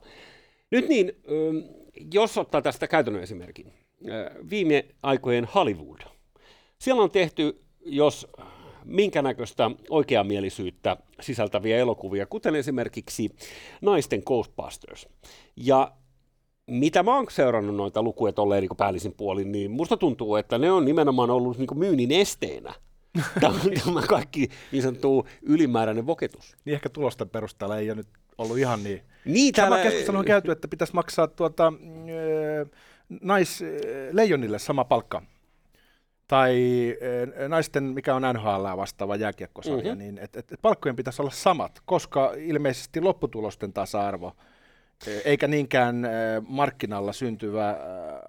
Nyt 0.72 0.88
niin, 0.88 1.12
jos 2.13 2.38
ottaa 2.38 2.62
tästä 2.62 2.88
käytännön 2.88 3.24
esimerkin. 3.24 3.74
Viime 4.50 4.86
aikojen 5.03 5.46
Hollywood. 5.46 6.00
Siellä 6.79 7.03
on 7.03 7.12
tehty 7.12 7.63
jos 7.88 8.27
minkä 8.86 9.22
näköistä 9.22 9.72
oikeamielisyyttä 9.89 10.98
sisältäviä 11.22 11.77
elokuvia, 11.77 12.25
kuten 12.25 12.56
esimerkiksi 12.56 13.29
Naisten 13.82 14.22
Ghostbusters. 14.25 15.08
Ja 15.56 15.91
mitä 16.67 17.03
mä 17.03 17.15
oon 17.15 17.25
seurannut 17.29 17.75
noita 17.75 18.03
lukuja 18.03 18.34
tolleen 18.34 18.62
niin 18.62 18.77
päällisin 18.77 19.13
puolin, 19.13 19.51
niin 19.51 19.72
musta 19.72 19.98
tuntuu, 19.98 20.36
että 20.36 20.58
ne 20.58 20.72
on 20.72 20.86
nimenomaan 20.86 21.29
ollut 21.29 21.58
niin 21.58 21.67
myynnin 21.75 22.12
esteenä. 22.12 22.74
Tämä 23.41 24.01
kaikki 24.08 24.50
niin 24.72 24.84
sanottu 24.84 25.27
ylimääräinen 25.41 26.06
voketus. 26.06 26.56
Niin 26.65 26.75
ehkä 26.75 26.89
tulosten 26.89 27.29
perusteella 27.29 27.77
ei 27.77 27.89
ole 27.89 27.96
nyt 27.96 28.08
ollut 28.38 28.58
ihan 28.58 28.84
niin. 28.84 29.01
niin 29.25 29.53
täällä... 29.53 29.75
Sama 29.75 29.89
keskustelu 29.89 30.17
on 30.17 30.25
käyty, 30.25 30.51
että 30.51 30.67
pitäisi 30.67 30.94
maksaa 30.94 31.27
tuota, 31.27 31.74
naisleijonille 33.22 34.60
sama 34.60 34.84
palkka 34.84 35.22
tai 36.28 36.56
eh, 37.02 37.48
naisten, 37.50 37.84
mikä 37.84 38.16
on 38.16 38.22
NHL 38.34 38.78
vastaava 38.78 39.16
jääkiekkosarja, 39.16 39.84
mm-hmm. 39.84 40.00
niin 40.00 40.18
et, 40.18 40.36
et, 40.36 40.54
palkkojen 40.62 40.96
pitäisi 40.96 41.22
olla 41.22 41.32
samat, 41.32 41.82
koska 41.86 42.34
ilmeisesti 42.38 43.02
lopputulosten 43.02 43.74
tasa-arvo, 43.74 44.32
eh, 45.08 45.22
eikä 45.26 45.48
niinkään 45.48 46.06
eh, 46.06 46.12
markkinalla 46.48 47.14
syntyvä 47.14 47.78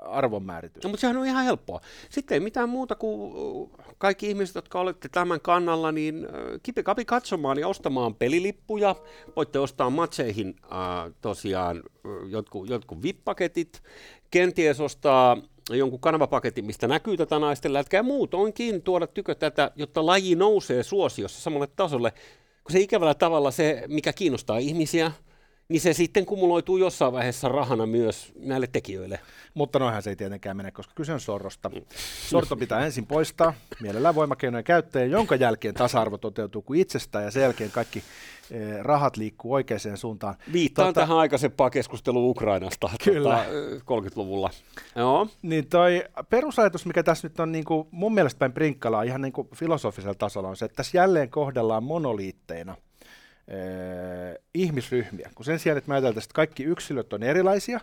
arvonmääritys. 0.02 0.84
No, 0.84 0.90
mutta 0.90 1.00
sehän 1.00 1.16
on 1.16 1.26
ihan 1.26 1.44
helppoa. 1.44 1.80
Sitten 2.10 2.36
ei 2.36 2.40
mitään 2.40 2.68
muuta 2.68 2.94
kuin 2.94 3.70
kaikki 3.98 4.28
ihmiset, 4.28 4.54
jotka 4.54 4.80
olette 4.80 5.08
tämän 5.08 5.40
kannalla, 5.40 5.92
niin 5.92 6.28
kipikapi 6.62 7.04
katsomaan 7.04 7.58
ja 7.58 7.68
ostamaan 7.68 8.14
pelilippuja. 8.14 8.94
Voitte 9.36 9.58
ostaa 9.58 9.90
matseihin 9.90 10.56
äh, 10.62 11.12
tosiaan 11.20 11.82
jotkut, 12.28 12.68
jotkut 12.68 13.02
VIP-paketit, 13.02 13.82
kenties 14.30 14.80
ostaa 14.80 15.36
jonkun 15.76 16.00
kanavapaketin, 16.00 16.64
mistä 16.64 16.88
näkyy 16.88 17.16
tätä 17.16 17.38
naisten 17.38 17.72
lätkää, 17.72 18.02
muutoinkin 18.02 18.82
tuoda 18.82 19.06
tykö 19.06 19.34
tätä, 19.34 19.70
jotta 19.76 20.06
laji 20.06 20.34
nousee 20.34 20.82
suosiossa 20.82 21.40
samalle 21.40 21.68
tasolle, 21.76 22.10
kun 22.64 22.72
se 22.72 22.80
ikävällä 22.80 23.14
tavalla 23.14 23.50
se, 23.50 23.84
mikä 23.86 24.12
kiinnostaa 24.12 24.58
ihmisiä, 24.58 25.12
niin 25.68 25.80
se 25.80 25.92
sitten 25.92 26.26
kumuloituu 26.26 26.76
jossain 26.76 27.12
vaiheessa 27.12 27.48
rahana 27.48 27.86
myös 27.86 28.32
näille 28.36 28.66
tekijöille. 28.66 29.20
Mutta 29.54 29.78
noinhan 29.78 30.02
se 30.02 30.10
ei 30.10 30.16
tietenkään 30.16 30.56
mene, 30.56 30.70
koska 30.70 30.92
kyse 30.94 31.12
on 31.12 31.20
sorrosta. 31.20 31.70
Sorto 32.28 32.56
pitää 32.56 32.84
ensin 32.84 33.06
poistaa, 33.06 33.54
mielellään 33.80 34.14
voimakeinojen 34.14 34.64
käyttäjä, 34.64 35.04
jonka 35.04 35.36
jälkeen 35.36 35.74
tasa-arvo 35.74 36.18
toteutuu 36.18 36.62
kuin 36.62 36.80
itsestään 36.80 37.24
ja 37.24 37.30
sen 37.30 37.42
jälkeen 37.42 37.70
kaikki 37.70 38.02
eh, 38.50 38.78
rahat 38.80 39.16
liikkuu 39.16 39.52
oikeaan 39.52 39.96
suuntaan. 39.96 40.34
Viittaan 40.52 40.88
tota, 40.88 41.00
tähän 41.00 41.18
aikaisempaan 41.18 41.70
keskusteluun 41.70 42.30
Ukrainasta 42.30 42.90
kyllä. 43.04 43.44
Tota, 43.84 44.08
30-luvulla. 44.08 44.50
Joo. 44.96 45.28
Niin 45.42 45.68
toi 45.68 46.04
perusajatus, 46.30 46.86
mikä 46.86 47.02
tässä 47.02 47.28
nyt 47.28 47.40
on 47.40 47.52
niin 47.52 47.64
kuin 47.64 47.88
mun 47.90 48.14
mielestä 48.14 48.38
päin 48.38 48.52
prinkkalaa 48.52 49.02
ihan 49.02 49.22
niin 49.22 49.32
kuin 49.32 49.48
filosofisella 49.54 50.14
tasolla 50.14 50.48
on 50.48 50.56
se, 50.56 50.64
että 50.64 50.76
tässä 50.76 50.98
jälleen 50.98 51.30
kohdellaan 51.30 51.84
monoliitteina– 51.84 52.76
ihmisryhmiä, 54.54 55.30
kun 55.34 55.44
sen 55.44 55.58
sijaan, 55.58 55.78
että 55.78 55.88
me 55.88 55.94
ajatellaan, 55.94 56.18
että 56.22 56.34
kaikki 56.34 56.64
yksilöt 56.64 57.12
on 57.12 57.22
erilaisia, 57.22 57.80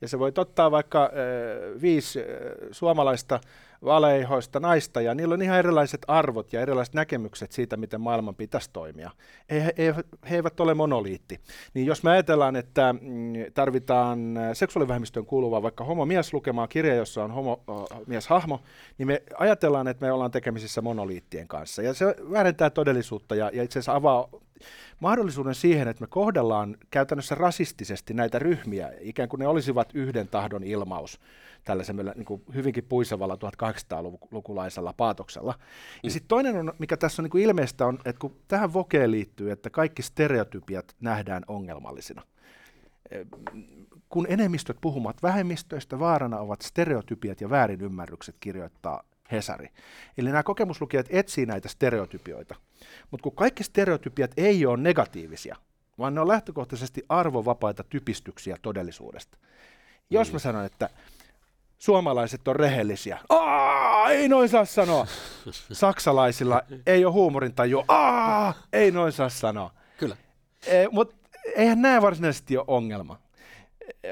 Ja 0.00 0.08
se 0.08 0.18
voi 0.18 0.32
ottaa 0.36 0.70
vaikka 0.70 1.04
äh, 1.04 1.82
viisi 1.82 2.20
äh, 2.20 2.26
suomalaista 2.70 3.40
valeihoista 3.84 4.60
naista, 4.60 5.00
ja 5.00 5.14
niillä 5.14 5.34
on 5.34 5.42
ihan 5.42 5.58
erilaiset 5.58 6.00
arvot 6.08 6.52
ja 6.52 6.60
erilaiset 6.60 6.94
näkemykset 6.94 7.52
siitä, 7.52 7.76
miten 7.76 8.00
maailman 8.00 8.34
pitäisi 8.34 8.70
toimia. 8.72 9.10
He, 9.50 9.74
he, 9.78 9.94
he 10.30 10.36
eivät 10.36 10.60
ole 10.60 10.74
monoliitti. 10.74 11.40
Niin 11.74 11.86
jos 11.86 12.02
me 12.02 12.10
ajatellaan, 12.10 12.56
että 12.56 12.92
mm, 12.92 13.32
tarvitaan 13.54 14.38
seksuaalivähemmistöön 14.52 15.26
kuuluva 15.26 15.62
vaikka 15.62 15.84
homomies 15.84 16.32
lukemaan 16.32 16.68
kirja, 16.68 16.94
jossa 16.94 17.24
on 17.24 17.30
homomieshahmo, 17.30 18.60
niin 18.98 19.06
me 19.06 19.22
ajatellaan, 19.38 19.88
että 19.88 20.06
me 20.06 20.12
ollaan 20.12 20.30
tekemisissä 20.30 20.82
monoliittien 20.82 21.48
kanssa. 21.48 21.82
Ja 21.82 21.94
se 21.94 22.14
väärentää 22.32 22.70
todellisuutta 22.70 23.34
ja, 23.34 23.50
ja 23.54 23.62
itse 23.62 23.78
asiassa 23.78 23.94
avaa 23.94 24.28
mahdollisuuden 25.00 25.54
siihen, 25.54 25.88
että 25.88 26.00
me 26.00 26.06
kohdellaan 26.06 26.76
käytännössä 26.90 27.34
rasistisesti 27.34 28.14
näitä 28.14 28.38
ryhmiä, 28.38 28.92
ikään 29.00 29.28
kuin 29.28 29.40
ne 29.40 29.46
olisivat 29.46 29.88
yhden 29.94 30.28
tahdon 30.28 30.64
ilmaus 30.64 31.20
tällaisella 31.64 32.12
niin 32.14 32.24
kuin 32.24 32.42
hyvinkin 32.54 32.84
puisevalla 32.84 33.34
1800-lukulaisella 33.34 34.92
paatoksella. 34.96 35.52
Mm. 35.52 35.64
Ja 36.02 36.10
sitten 36.10 36.28
toinen, 36.28 36.56
on, 36.56 36.72
mikä 36.78 36.96
tässä 36.96 37.22
on 37.22 37.24
niin 37.24 37.30
kuin 37.30 37.44
ilmeistä, 37.44 37.86
on, 37.86 37.98
että 38.04 38.20
kun 38.20 38.36
tähän 38.48 38.72
vokeen 38.72 39.10
liittyy, 39.10 39.50
että 39.50 39.70
kaikki 39.70 40.02
stereotypiat 40.02 40.96
nähdään 41.00 41.42
ongelmallisina. 41.48 42.22
Kun 44.08 44.26
enemmistöt 44.28 44.76
puhumat 44.80 45.22
vähemmistöistä, 45.22 45.98
vaarana 45.98 46.38
ovat 46.38 46.62
stereotypiat 46.62 47.40
ja 47.40 47.50
väärinymmärrykset, 47.50 48.36
kirjoittaa 48.40 49.02
Hesari. 49.32 49.68
Eli 50.18 50.30
nämä 50.30 50.42
kokemuslukijat 50.42 51.06
etsii 51.10 51.46
näitä 51.46 51.68
stereotypioita. 51.68 52.54
Mutta 53.10 53.22
kun 53.22 53.34
kaikki 53.34 53.64
stereotypiat 53.64 54.30
ei 54.36 54.66
ole 54.66 54.76
negatiivisia, 54.76 55.56
vaan 55.98 56.14
ne 56.14 56.20
on 56.20 56.28
lähtökohtaisesti 56.28 57.02
arvovapaita 57.08 57.84
typistyksiä 57.84 58.56
todellisuudesta. 58.62 59.38
Jos 60.10 60.32
mä 60.32 60.36
mm. 60.36 60.40
sanon, 60.40 60.64
että 60.64 60.90
suomalaiset 61.78 62.48
on 62.48 62.56
rehellisiä. 62.56 63.18
Aa, 63.28 64.10
ei 64.10 64.28
noin 64.28 64.48
saa 64.48 64.64
sanoa. 64.64 65.06
Saksalaisilla 65.72 66.62
ei 66.86 67.04
ole 67.04 67.12
huumorintajua. 67.12 67.84
Aa, 67.88 68.54
ei 68.72 68.90
noin 68.90 69.12
saa 69.12 69.28
sanoa. 69.28 69.70
Kyllä. 69.96 70.16
E, 70.66 70.86
Mutta 70.90 71.16
eihän 71.56 71.82
nämä 71.82 72.02
varsinaisesti 72.02 72.56
ole 72.56 72.64
ongelma. 72.68 73.18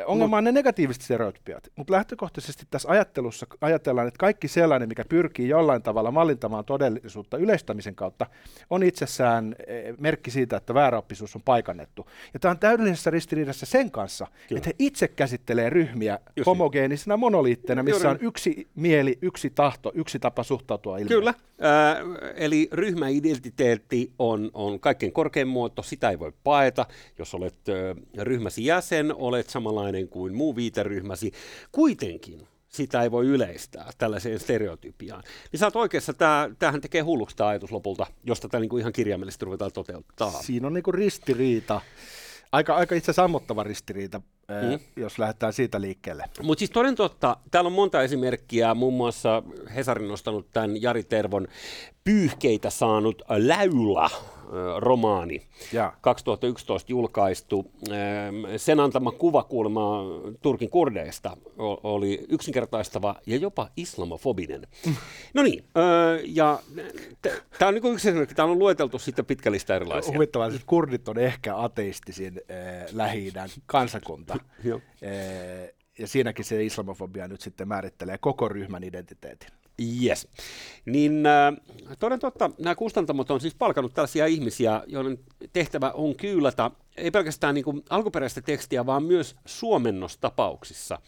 Ongelma 0.07 0.39
on 0.39 0.45
ne 0.45 0.53
negatiiviset 0.53 1.03
stereotypiat, 1.03 1.69
mutta 1.77 1.93
lähtökohtaisesti 1.93 2.67
tässä 2.71 2.89
ajattelussa 2.89 3.47
ajatellaan, 3.61 4.09
että 4.09 4.19
kaikki 4.19 4.49
sellainen, 4.49 4.89
mikä 4.89 5.05
pyrkii 5.09 5.49
jollain 5.49 5.83
tavalla 5.83 6.11
mallintamaan 6.11 6.65
todellisuutta 6.65 7.37
yleistämisen 7.37 7.95
kautta, 7.95 8.27
on 8.71 8.83
itsessään 8.83 9.57
eh, 9.67 9.95
merkki 9.99 10.31
siitä, 10.31 10.57
että 10.57 10.75
vääräoppisuus 10.75 11.37
on 11.37 11.43
paikannettu. 11.43 12.07
Ja 12.35 12.41
tämä 12.41 12.51
on 12.51 12.59
täydellisessä 12.59 13.11
ristiriidassa 13.11 13.67
sen 13.67 13.91
kanssa, 13.91 14.27
Kyllä. 14.49 14.59
että 14.59 14.69
he 14.69 14.75
itse 14.79 15.09
käsittelee 15.09 15.71
ryhmiä 15.71 16.19
Just 16.37 16.47
homogeenisena 16.47 17.15
niin. 17.15 17.21
monoliitteina, 17.21 17.83
missä 17.83 18.11
on 18.11 18.19
yksi 18.21 18.69
mieli, 18.75 19.19
yksi 19.23 19.51
tahto, 19.51 19.93
yksi 19.95 20.19
tapa 20.19 20.43
suhtautua 20.43 20.99
ilmiöön. 20.99 21.21
Kyllä, 21.21 21.35
äh, 21.65 21.97
eli 22.37 22.69
ryhmäidentiteetti 22.73 24.13
on, 24.19 24.51
on 24.55 24.81
kaikkein 24.81 25.13
korkein 25.13 25.49
muoto, 25.49 25.83
sitä 25.83 26.11
ei 26.11 26.19
voi 26.19 26.33
paeta. 26.45 26.87
Jos 27.19 27.35
olet 27.35 27.55
äh, 27.69 28.25
ryhmäsi 28.25 28.65
jäsen, 28.65 29.15
olet 29.15 29.49
samalla 29.49 29.66
samanlainen 29.67 30.09
kuin 30.09 30.35
muu 30.35 30.57
viiteryhmäsi, 30.57 31.33
kuitenkin 31.73 32.49
sitä 32.69 33.03
ei 33.03 33.11
voi 33.11 33.27
yleistää 33.27 33.91
tällaiseen 33.99 34.41
stereotypiaan. 34.41 35.23
Niin 35.53 35.61
sä 35.61 35.67
oot 35.67 35.77
oikeassa, 35.77 36.13
tää, 36.15 36.51
tämähän 36.59 36.81
tekee 36.81 37.01
hulluksi 37.01 37.37
tämä 37.37 37.49
ajatus 37.49 37.73
lopulta, 37.73 38.07
josta 38.25 38.49
tämä 38.49 38.61
niinku 38.61 38.79
ihan 38.79 38.93
kirjaimellisesti 38.93 39.45
ruvetaan 39.45 39.73
toteuttaa. 39.73 40.31
Siinä 40.31 40.67
on 40.67 40.73
niinku 40.73 40.93
ristiriita. 40.93 41.81
Aika, 42.53 42.77
aika 42.77 42.95
itse 42.95 43.13
sammuttava 43.13 43.63
ristiriita, 43.63 44.21
mm. 44.49 44.79
jos 44.97 45.19
lähdetään 45.19 45.53
siitä 45.53 45.81
liikkeelle. 45.81 46.25
Mutta 46.43 46.59
siis 46.59 46.71
toden 46.71 46.95
totta, 46.95 47.37
täällä 47.51 47.69
on 47.69 47.73
monta 47.73 48.03
esimerkkiä, 48.03 48.75
muun 48.75 48.95
muassa 48.95 49.43
Hesarin 49.75 50.09
nostanut 50.09 50.47
tämän 50.53 50.83
Jari 50.83 51.05
Tervon 51.05 51.49
pyyhkeitä 52.05 52.71
saanut 52.71 53.23
Läylä 53.29 54.11
romaani, 54.79 55.43
ja. 55.73 55.93
2011 56.01 56.93
julkaistu. 56.93 57.71
Sen 58.57 58.81
antama 58.81 59.13
kuva 59.13 59.43
kuulemma 59.43 60.05
Turkin 60.43 60.71
kurdeista 60.71 61.37
oli 61.83 62.27
yksinkertaistava 62.29 63.15
ja 63.27 63.37
jopa 63.37 63.69
islamofobinen. 63.77 64.67
No 65.35 65.43
niin, 65.43 65.65
ja 66.25 66.59
tämä 67.59 67.69
on 67.69 67.75
niin 67.75 67.93
yksi 67.93 68.09
esimerkki, 68.09 68.35
täällä 68.35 68.53
on 68.53 68.59
lueteltu 68.59 68.99
sitten 68.99 69.27
pitkä 69.27 69.53
lista 69.53 69.77
erilaisia. 69.77 70.15
Huvittavaa, 70.15 70.47
että 70.47 70.61
kurdit 70.67 71.09
on 71.09 71.19
ehkä 71.19 71.59
ateistisin 71.59 72.41
lähi 72.93 73.33
kansakunta. 73.67 74.36
ja 75.99 76.07
siinäkin 76.07 76.45
se 76.45 76.65
islamofobia 76.65 77.29
nyt 77.29 77.41
sitten 77.41 77.69
määrittelee 77.69 78.19
koko 78.19 78.49
ryhmän 78.49 78.85
identiteetin. 78.85 79.49
Yes. 80.03 80.29
Niin 80.85 81.27
äh, 81.27 81.55
toden 81.99 82.21
totta, 82.21 82.51
nämä 82.59 82.75
kustantamot 82.75 83.31
on 83.31 83.41
siis 83.41 83.55
palkannut 83.55 83.95
tällaisia 83.95 84.27
ihmisiä, 84.27 84.83
joiden 84.87 85.19
tehtävä 85.53 85.91
on 85.91 86.17
kyylätä 86.17 86.71
ei 86.97 87.11
pelkästään 87.11 87.55
niin 87.55 87.65
kuin 87.65 87.83
alkuperäistä 87.91 88.41
tekstiä, 88.41 88.87
vaan 88.87 89.03
myös 89.03 89.37
suomennostapauksissa. 89.45 90.99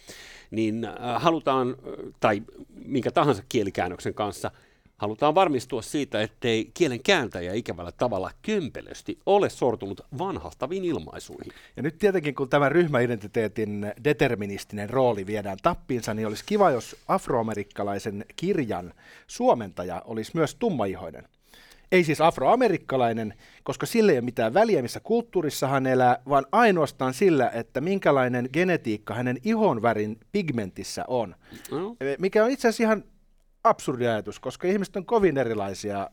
Niin 0.51 0.85
äh, 0.85 0.95
halutaan, 1.23 1.77
tai 2.21 2.43
minkä 2.85 3.11
tahansa 3.11 3.43
kielikäännöksen 3.49 4.15
kanssa, 4.15 4.51
Halutaan 4.99 5.35
varmistua 5.35 5.83
siitä, 5.83 6.23
ettei 6.23 6.71
kielen 6.75 7.03
kääntäjä 7.03 7.53
ikävällä 7.53 7.93
tavalla 7.93 8.31
kömpelösti 8.43 9.19
ole 9.27 9.51
sortunut 9.51 10.01
vanhastaviin 10.19 10.85
ilmaisuihin. 10.85 11.53
Ja 11.77 11.83
nyt 11.83 11.99
tietenkin, 11.99 12.35
kun 12.35 12.49
tämä 12.49 12.69
ryhmäidentiteetin 12.69 13.93
deterministinen 14.05 14.91
rooli 14.91 15.27
viedään 15.27 15.59
tappiinsa, 15.63 16.15
niin 16.15 16.27
olisi 16.27 16.45
kiva, 16.47 16.71
jos 16.71 16.97
afroamerikkalaisen 17.09 18.25
kirjan 18.37 18.95
suomentaja 19.27 20.03
olisi 20.05 20.33
myös 20.35 20.55
tummaihoinen. 20.55 21.29
Ei 21.93 22.05
siis 22.05 22.21
afroamerikkalainen, 22.21 23.35
koska 23.63 23.87
sille 23.87 24.13
ei 24.13 24.19
ole 24.19 24.25
mitään 24.25 24.55
väliä, 24.55 24.83
missä 24.83 25.01
kulttuurissa 25.01 25.69
hän 25.69 25.87
elää, 25.87 26.19
vaan 26.29 26.47
ainoastaan 26.53 27.15
sillä, 27.15 27.51
että 27.51 27.81
minkälainen 27.81 28.49
genetiikka 28.53 29.15
hänen 29.15 29.39
ihonvärin 29.45 30.19
pigmentissä 30.33 31.05
on. 31.09 31.35
No. 31.71 31.97
Mikä 32.19 32.45
on 32.45 32.51
itse 32.51 32.69
asiassa 32.69 32.83
ihan 32.83 33.05
absurdi 33.65 34.07
ajatus, 34.07 34.41
koska 34.41 34.69
ihmiset 34.69 34.97
on 34.97 35.07
kovin 35.07 35.39
erilaisia 35.39 36.11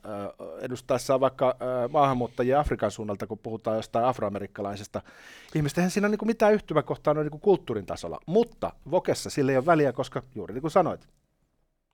edustaessaan 0.61 1.19
vaikka 1.19 1.55
maahanmuuttajia 1.89 2.59
Afrikan 2.59 2.91
suunnalta, 2.91 3.27
kun 3.27 3.39
puhutaan 3.39 3.77
jostain 3.77 4.05
afroamerikkalaisesta 4.05 5.01
ihmistä. 5.55 5.81
Eihän 5.81 5.91
siinä 5.91 6.07
ole 6.07 6.15
niin 6.15 6.27
mitään 6.27 6.53
yhtymäkohtaa 6.53 7.13
noin 7.13 7.27
niin 7.31 7.41
kulttuurin 7.41 7.85
tasolla, 7.85 8.19
mutta 8.25 8.73
Vokessa 8.91 9.29
sille 9.29 9.51
ei 9.51 9.57
ole 9.57 9.65
väliä, 9.65 9.93
koska 9.93 10.23
juuri 10.35 10.53
niin 10.53 10.61
kuin 10.61 10.71
sanoit, 10.71 11.07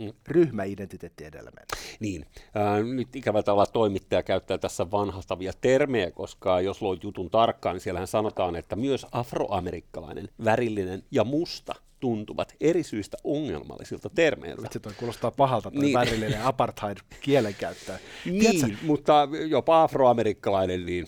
Mm. 0.02 0.14
Ryhmäidentiteetti 0.28 1.26
edellä 1.26 1.52
Niin, 2.00 2.26
äh, 2.58 2.84
nyt 2.96 3.16
ikävä 3.16 3.44
tavalla 3.44 3.72
toimittaja 3.74 4.24
käyttää 4.24 4.58
tässä 4.58 4.92
vanhastavia 4.92 5.52
termejä, 5.62 6.12
koska 6.12 6.62
jos 6.62 6.82
luot 6.82 7.04
jutun 7.04 7.30
tarkkaan, 7.30 7.76
niin 7.76 7.82
siellähän 7.82 8.08
sanotaan, 8.08 8.56
että 8.56 8.76
myös 8.76 9.08
afroamerikkalainen, 9.12 10.30
värillinen 10.46 11.04
ja 11.12 11.24
musta 11.24 11.76
tuntuvat 12.02 12.56
eri 12.62 12.84
syistä 12.84 13.18
ongelmallisilta 13.24 14.10
termeiltä. 14.10 14.62
Vitsi, 14.62 14.80
toi 14.80 14.94
kuulostaa 14.98 15.32
pahalta 15.32 15.72
toi 15.72 15.82
niin. 15.82 15.94
värillinen 15.94 16.44
apartheid 16.44 16.98
kielenkäyttö. 17.22 17.94
Niin, 18.26 18.40
Tiedätkö? 18.40 18.86
mutta 18.86 19.28
jopa 19.50 19.84
afroamerikkalainen, 19.84 20.86
niin 20.86 21.08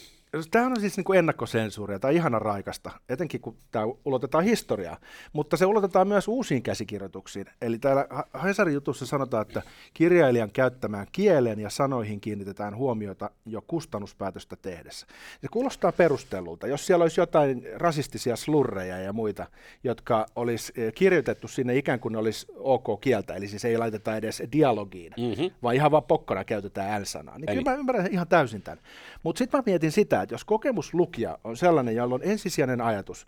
Tämä 0.52 0.66
on 0.66 0.80
siis 0.80 0.98
niin 0.98 1.04
kuin 1.06 1.20
ennakkosensuuria, 1.20 2.00
tai 2.00 2.16
ihana 2.16 2.40
raikasta, 2.40 2.92
etenkin 3.10 3.42
kun 3.42 3.58
tämä 3.72 3.86
ulotetaan 4.06 4.44
historiaa, 4.44 4.98
mutta 5.34 5.58
se 5.58 5.66
ulotetaan 5.66 6.08
myös 6.08 6.28
uusiin 6.28 6.64
käsikirjoituksiin. 6.64 7.46
Eli 7.62 7.80
täällä 7.80 8.08
Hesarin 8.44 8.74
jutussa 8.74 9.06
sanotaan, 9.06 9.42
että 9.42 9.62
kirjailijan 9.94 10.52
käyttämään 10.52 11.08
kieleen 11.12 11.60
ja 11.60 11.70
sanoihin 11.70 12.22
kiinnitetään 12.22 12.76
huomiota 12.76 13.30
jo 13.46 13.62
kustannuspäätöstä 13.68 14.56
tehdessä. 14.56 15.08
Se 15.42 15.48
kuulostaa 15.52 15.92
perustellulta. 15.92 16.68
Jos 16.68 16.86
siellä 16.86 17.04
olisi 17.04 17.22
jotain 17.22 17.64
rasistisia 17.76 18.36
slurreja 18.36 18.98
ja 18.98 19.14
muita, 19.14 19.46
jotka 19.84 20.26
olisi 20.36 20.74
eh, 20.76 20.94
kirjoitettu 20.94 21.48
sinne 21.48 21.78
ikään 21.78 22.00
kuin 22.00 22.16
olisi 22.16 22.48
ok 22.56 23.02
kieltä, 23.02 23.34
eli 23.34 23.48
siis 23.48 23.66
ei 23.66 23.78
laiteta 23.78 24.16
edes 24.16 24.44
dialogiin, 24.52 25.14
mm-hmm. 25.18 25.52
vaan 25.64 25.76
ihan 25.76 25.92
vaan 25.92 26.04
pokkana 26.04 26.44
käytetään 26.44 27.02
L-sanaa, 27.02 27.38
niin 27.38 27.46
kyllä 27.58 27.72
mä 27.72 27.78
ymmärrän 27.78 28.08
ihan 28.12 28.28
täysin 28.28 28.62
tämän. 28.62 28.80
Mutta 29.24 29.38
sitten 29.38 29.58
mä 29.58 29.64
mietin 29.66 29.92
sitä, 29.92 30.23
että 30.24 30.34
jos 30.34 30.46
kokemuslukija 30.46 31.38
on 31.44 31.58
sellainen, 31.58 31.96
jolla 31.96 32.16
on 32.16 32.22
ensisijainen 32.24 32.82
ajatus, 32.82 33.28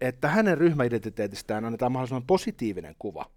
että 0.00 0.28
hänen 0.28 0.58
ryhmäidentiteetistään 0.58 1.64
annetaan 1.64 1.92
mahdollisimman 1.92 2.26
positiivinen 2.26 2.94
kuva, 2.98 3.30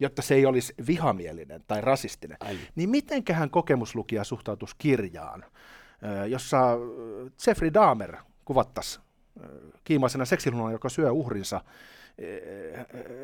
jotta 0.00 0.22
se 0.22 0.34
ei 0.34 0.46
olisi 0.46 0.74
vihamielinen 0.86 1.64
tai 1.66 1.80
rasistinen, 1.80 2.36
Ai. 2.40 2.58
niin 2.74 2.90
mitenköhän 2.90 3.50
kokemuslukija 3.50 4.24
suhtautuisi 4.24 4.74
kirjaan, 4.78 5.44
jossa 6.28 6.58
Jeffrey 7.46 7.74
Dahmer 7.74 8.16
kuvattaisiin 8.44 9.04
kiimaisena 9.84 10.24
seksilunana, 10.24 10.72
joka 10.72 10.88
syö 10.88 11.12
uhrinsa 11.12 11.60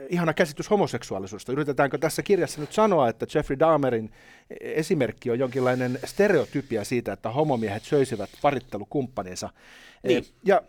ihana 0.08 0.34
käsitys 0.34 0.70
homoseksuaalisuudesta. 0.70 1.52
Yritetäänkö 1.52 1.98
tässä 1.98 2.22
kirjassa 2.22 2.60
nyt 2.60 2.72
sanoa, 2.72 3.08
että 3.08 3.26
Jeffrey 3.34 3.58
Dahmerin 3.58 4.12
esimerkki 4.60 5.30
on 5.30 5.38
jonkinlainen 5.38 5.98
stereotypia 6.04 6.84
siitä, 6.84 7.12
että 7.12 7.30
homomiehet 7.30 7.82
söisivät 7.82 8.30
parittelukumppaninsa. 8.42 9.50
Niin. 10.02 10.24
Ja 10.44 10.62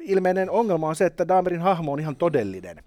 ilmeinen 0.00 0.50
ongelma 0.50 0.88
on 0.88 0.96
se, 0.96 1.06
että 1.06 1.28
Dahmerin 1.28 1.60
hahmo 1.60 1.92
on 1.92 2.00
ihan 2.00 2.16
todellinen. 2.16 2.82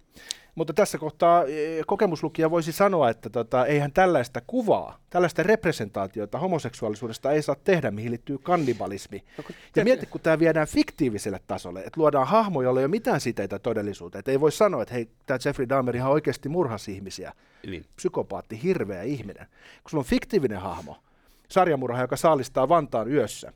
Mutta 0.55 0.73
tässä 0.73 0.97
kohtaa 0.97 1.43
e, 1.43 1.83
kokemuslukija 1.87 2.51
voisi 2.51 2.71
sanoa, 2.71 3.09
että 3.09 3.29
tota, 3.29 3.65
eihän 3.65 3.91
tällaista 3.91 4.41
kuvaa, 4.47 4.99
tällaista 5.09 5.43
representaatiota 5.43 6.39
homoseksuaalisuudesta 6.39 7.31
ei 7.31 7.41
saa 7.41 7.55
tehdä, 7.63 7.91
mihin 7.91 8.11
liittyy 8.11 8.37
kannibalismi. 8.37 9.23
No, 9.37 9.43
kun 9.43 9.55
ja 9.75 9.83
mieti, 9.83 10.05
kun 10.05 10.21
tämä 10.21 10.39
viedään 10.39 10.67
fiktiiviselle 10.67 11.39
tasolle, 11.47 11.79
että 11.79 11.99
luodaan 12.01 12.27
hahmo, 12.27 12.61
jolla 12.61 12.79
ei 12.79 12.85
ole 12.85 12.91
mitään 12.91 13.21
siteitä 13.21 13.59
todellisuuteen. 13.59 14.19
Että 14.19 14.31
ei 14.31 14.39
voi 14.39 14.51
sanoa, 14.51 14.81
että 14.81 14.93
hei, 14.93 15.09
tämä 15.25 15.39
Jeffrey 15.45 15.69
Dahmer 15.69 15.95
ihan 15.95 16.11
oikeasti 16.11 16.49
murhasi 16.49 16.93
ihmisiä. 16.93 17.33
Niin. 17.67 17.85
Psykopaatti, 17.95 18.63
hirveä 18.63 19.03
ihminen. 19.03 19.47
Kun 19.83 19.89
sulla 19.89 20.01
on 20.01 20.05
fiktiivinen 20.05 20.61
hahmo, 20.61 20.97
sarjamurha, 21.49 22.01
joka 22.01 22.15
saalistaa 22.15 22.69
Vantaan 22.69 23.11
yössä, 23.11 23.53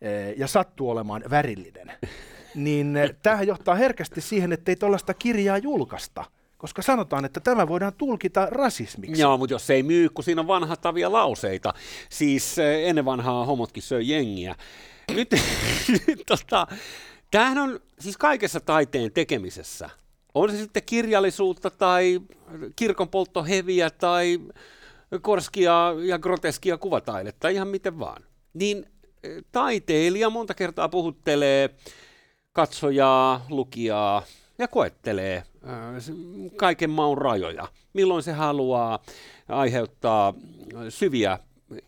e, 0.00 0.10
ja 0.36 0.46
sattuu 0.46 0.90
olemaan 0.90 1.22
värillinen, 1.30 1.92
niin 2.54 2.96
eh, 2.96 3.14
tämähän 3.22 3.46
johtaa 3.46 3.74
herkästi 3.74 4.20
siihen, 4.20 4.52
että 4.52 4.72
ei 4.72 4.76
tuollaista 4.76 5.14
kirjaa 5.14 5.58
julkaista 5.58 6.24
koska 6.60 6.82
sanotaan, 6.82 7.24
että 7.24 7.40
tämä 7.40 7.68
voidaan 7.68 7.92
tulkita 7.98 8.46
rasismiksi. 8.50 9.22
Joo, 9.22 9.38
mutta 9.38 9.54
jos 9.54 9.70
ei 9.70 9.82
myy, 9.82 10.08
kun 10.08 10.24
siinä 10.24 10.40
on 10.40 10.46
vanhattavia 10.46 11.12
lauseita. 11.12 11.74
Siis 12.08 12.58
eh, 12.58 12.88
ennen 12.88 13.04
vanhaa 13.04 13.44
homotkin 13.44 13.82
söi 13.82 14.08
jengiä. 14.08 14.54
Nyt, 15.14 15.30
nyt 16.06 16.22
tota, 16.26 16.66
tämähän 17.30 17.58
on 17.58 17.80
siis 17.98 18.16
kaikessa 18.16 18.60
taiteen 18.60 19.12
tekemisessä. 19.12 19.90
On 20.34 20.50
se 20.50 20.56
sitten 20.56 20.82
kirjallisuutta 20.86 21.70
tai 21.70 22.20
kirkonpolttoheviä 22.76 23.90
tai 23.90 24.38
korskia 25.22 25.94
ja 26.04 26.18
groteskia 26.18 26.78
kuvataidetta, 26.78 27.48
ihan 27.48 27.68
miten 27.68 27.98
vaan. 27.98 28.24
Niin 28.54 28.86
eh, 29.22 29.42
taiteilija 29.52 30.30
monta 30.30 30.54
kertaa 30.54 30.88
puhuttelee 30.88 31.70
katsojaa, 32.52 33.46
lukijaa 33.48 34.22
ja 34.58 34.68
koettelee 34.68 35.36
äh, 35.36 35.44
kaiken 36.56 36.90
maun 36.90 37.18
rajoja. 37.18 37.68
Milloin 37.92 38.22
se 38.22 38.32
haluaa 38.32 38.98
aiheuttaa 39.48 40.34
syviä 40.88 41.38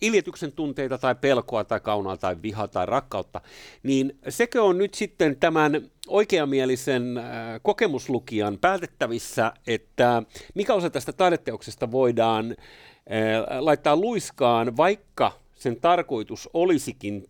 iljetyksen 0.00 0.52
tunteita 0.52 0.98
tai 0.98 1.14
pelkoa 1.14 1.64
tai 1.64 1.80
kaunaa 1.80 2.16
tai 2.16 2.36
vihaa 2.42 2.68
tai 2.68 2.86
rakkautta, 2.86 3.40
niin 3.82 4.18
sekö 4.28 4.62
on 4.62 4.78
nyt 4.78 4.94
sitten 4.94 5.36
tämän 5.36 5.90
oikeamielisen 6.08 7.18
äh, 7.18 7.24
kokemuslukijan 7.62 8.58
päätettävissä, 8.58 9.52
että 9.66 10.22
mikä 10.54 10.74
osa 10.74 10.90
tästä 10.90 11.12
taideteoksesta 11.12 11.90
voidaan 11.90 12.50
äh, 12.50 13.60
laittaa 13.60 13.96
luiskaan, 13.96 14.76
vaikka 14.76 15.32
sen 15.54 15.80
tarkoitus 15.80 16.50
olisikin 16.54 17.26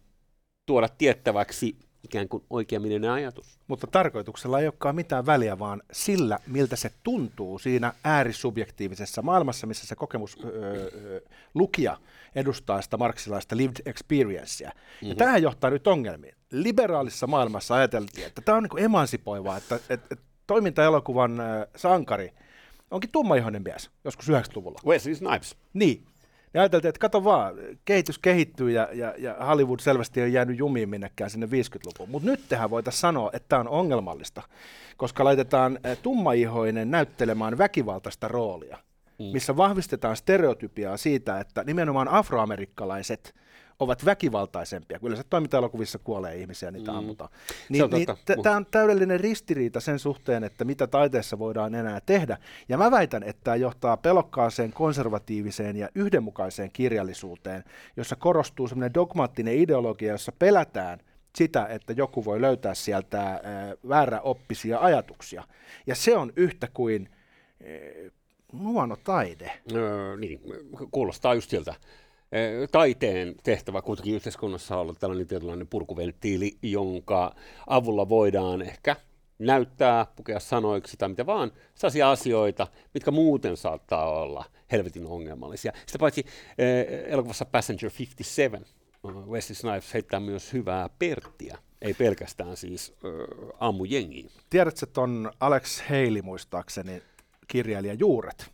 tuoda 0.66 0.88
tiettäväksi 0.88 1.76
ikään 2.04 2.28
kuin 2.28 2.44
oikeamielinen 2.50 3.10
ajatus. 3.10 3.58
Mutta 3.68 3.86
tarkoituksella 3.86 4.60
ei 4.60 4.66
olekaan 4.66 4.94
mitään 4.94 5.26
väliä, 5.26 5.58
vaan 5.58 5.82
sillä, 5.92 6.38
miltä 6.46 6.76
se 6.76 6.90
tuntuu 7.02 7.58
siinä 7.58 7.92
äärisubjektiivisessa 8.04 9.22
maailmassa, 9.22 9.66
missä 9.66 9.86
se 9.86 9.96
kokemus 9.96 10.38
öö, 10.44 11.20
lukija 11.54 11.98
edustaa 12.34 12.82
sitä 12.82 12.96
marksilaista 12.96 13.56
lived 13.56 13.76
experiencea. 13.86 14.68
Mm-hmm. 14.70 15.08
Ja 15.08 15.14
mhm. 15.14 15.18
tähän 15.18 15.42
johtaa 15.42 15.70
nyt 15.70 15.86
ongelmiin. 15.86 16.34
Liberaalissa 16.50 17.26
maailmassa 17.26 17.74
ajateltiin, 17.74 18.26
että 18.26 18.42
tämä 18.42 18.58
on 18.58 18.62
niin 18.62 18.84
emansipoivaa, 18.84 19.56
että, 19.56 19.74
että, 19.74 20.06
että 20.10 20.24
toimintaelokuvan 20.46 21.42
sankari 21.76 22.32
onkin 22.92 23.10
tummaihoinen 23.10 23.62
mies, 23.62 23.90
joskus 24.04 24.28
90-luvulla. 24.28 24.80
Wesley 24.86 25.14
Snipes. 25.14 25.56
Niin, 25.72 26.04
ja 26.54 26.60
ajateltiin, 26.60 26.88
että 26.88 26.98
kato 26.98 27.24
vaan, 27.24 27.54
kehitys 27.84 28.18
kehittyy 28.18 28.70
ja, 28.70 28.88
ja, 28.92 29.14
ja 29.18 29.36
Hollywood 29.46 29.80
selvästi 29.80 30.22
on 30.22 30.32
jäänyt 30.32 30.58
jumiin 30.58 30.88
minnekään 30.88 31.30
sinne 31.30 31.46
50-lukuun. 31.46 32.10
Mutta 32.10 32.30
nyt 32.30 32.40
tehän 32.48 32.70
voitaisiin 32.70 33.00
sanoa, 33.00 33.30
että 33.32 33.48
tämä 33.48 33.60
on 33.60 33.68
ongelmallista, 33.68 34.42
koska 34.96 35.24
laitetaan 35.24 35.78
tummaihoinen 36.02 36.90
näyttelemään 36.90 37.58
väkivaltaista 37.58 38.28
roolia, 38.28 38.78
mm. 39.18 39.24
missä 39.24 39.56
vahvistetaan 39.56 40.16
stereotypiaa 40.16 40.96
siitä, 40.96 41.40
että 41.40 41.64
nimenomaan 41.64 42.08
afroamerikkalaiset– 42.08 43.34
ovat 43.82 44.04
väkivaltaisempia. 44.04 44.98
Kyllä 44.98 45.16
se 45.16 45.22
toiminta-elokuvissa 45.30 45.98
kuolee 45.98 46.36
ihmisiä, 46.36 46.70
niitä 46.70 46.92
mm. 46.92 46.98
ammutaan. 46.98 47.30
Niin, 47.68 47.90
niin 47.90 48.06
Tämä 48.42 48.56
on 48.56 48.66
täydellinen 48.66 49.20
ristiriita 49.20 49.80
sen 49.80 49.98
suhteen, 49.98 50.44
että 50.44 50.64
mitä 50.64 50.86
taiteessa 50.86 51.38
voidaan 51.38 51.74
enää 51.74 52.00
tehdä. 52.00 52.38
Ja 52.68 52.78
mä 52.78 52.90
väitän, 52.90 53.22
että 53.22 53.40
tämä 53.44 53.56
johtaa 53.56 53.96
pelokkaaseen, 53.96 54.72
konservatiiviseen 54.72 55.76
ja 55.76 55.88
yhdenmukaiseen 55.94 56.70
kirjallisuuteen, 56.72 57.64
jossa 57.96 58.16
korostuu 58.16 58.68
semmoinen 58.68 58.94
dogmaattinen 58.94 59.56
ideologia, 59.56 60.12
jossa 60.12 60.32
pelätään 60.38 60.98
sitä, 61.36 61.66
että 61.66 61.92
joku 61.92 62.24
voi 62.24 62.40
löytää 62.40 62.74
sieltä 62.74 63.30
äh, 63.30 63.40
vääräoppisia 63.88 64.78
ajatuksia. 64.78 65.44
Ja 65.86 65.94
se 65.94 66.16
on 66.16 66.32
yhtä 66.36 66.68
kuin 66.74 67.08
äh, 67.10 68.12
huono 68.58 68.96
taide. 68.96 69.52
Öö, 69.72 70.16
niin, 70.16 70.40
kuulostaa 70.90 71.34
just 71.34 71.50
siltä 71.50 71.74
taiteen 72.72 73.34
tehtävä 73.42 73.82
kuitenkin 73.82 74.14
yhteiskunnassa 74.14 74.74
on 74.74 74.80
ollut 74.80 75.00
tällainen 75.00 75.26
tietynlainen 75.26 75.68
purkuventtiili, 75.68 76.58
jonka 76.62 77.34
avulla 77.66 78.08
voidaan 78.08 78.62
ehkä 78.62 78.96
näyttää, 79.38 80.06
pukea 80.16 80.40
sanoiksi 80.40 80.96
tai 80.96 81.08
mitä 81.08 81.26
vaan, 81.26 81.52
sellaisia 81.74 82.10
asioita, 82.10 82.66
mitkä 82.94 83.10
muuten 83.10 83.56
saattaa 83.56 84.20
olla 84.20 84.44
helvetin 84.72 85.06
ongelmallisia. 85.06 85.72
Sitä 85.86 85.98
paitsi 85.98 86.26
eh, 86.58 86.86
elokuvassa 87.06 87.44
Passenger 87.44 87.90
57 87.98 88.64
Wesley 89.06 89.54
Snipes 89.54 89.94
heittää 89.94 90.20
myös 90.20 90.52
hyvää 90.52 90.88
perttiä, 90.98 91.58
ei 91.82 91.94
pelkästään 91.94 92.56
siis 92.56 92.92
äh, 93.04 93.10
ammujengiin. 93.60 94.30
Tiedätkö 94.50 94.86
on 94.96 95.32
Alex 95.40 95.82
Haley 95.88 96.22
muistaakseni 96.22 97.02
kirjailija 97.48 97.94
Juuret? 97.94 98.51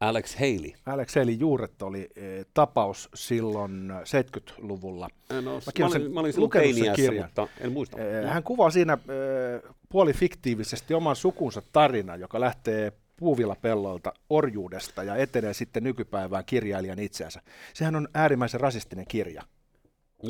Alex 0.00 0.34
Haley. 0.34 0.72
Alex 0.86 1.14
Haley 1.14 1.34
juuret 1.34 1.82
oli 1.82 2.08
e, 2.16 2.44
tapaus 2.54 3.08
silloin 3.14 3.90
70-luvulla. 3.90 5.08
No, 5.32 5.40
mä, 5.42 5.50
mä, 5.78 5.86
olin, 5.86 6.12
mä 6.12 6.20
olin 6.20 6.32
sen 6.32 6.94
kirjan. 6.96 7.24
mutta 7.24 7.48
en 7.60 7.72
muista. 7.72 7.98
E, 7.98 8.26
hän 8.26 8.42
kuvaa 8.42 8.70
siinä 8.70 8.92
e, 8.92 9.68
puolifiktiivisesti 9.88 10.94
oman 10.94 11.16
sukunsa 11.16 11.62
tarina, 11.72 12.16
joka 12.16 12.40
lähtee 12.40 12.92
puuvillapellolta 13.16 14.12
orjuudesta 14.30 15.02
ja 15.02 15.16
etenee 15.16 15.54
sitten 15.54 15.84
nykypäivään 15.84 16.44
kirjailijan 16.44 16.98
itseänsä. 16.98 17.40
Sehän 17.74 17.96
on 17.96 18.08
äärimmäisen 18.14 18.60
rasistinen 18.60 19.06
kirja. 19.08 19.42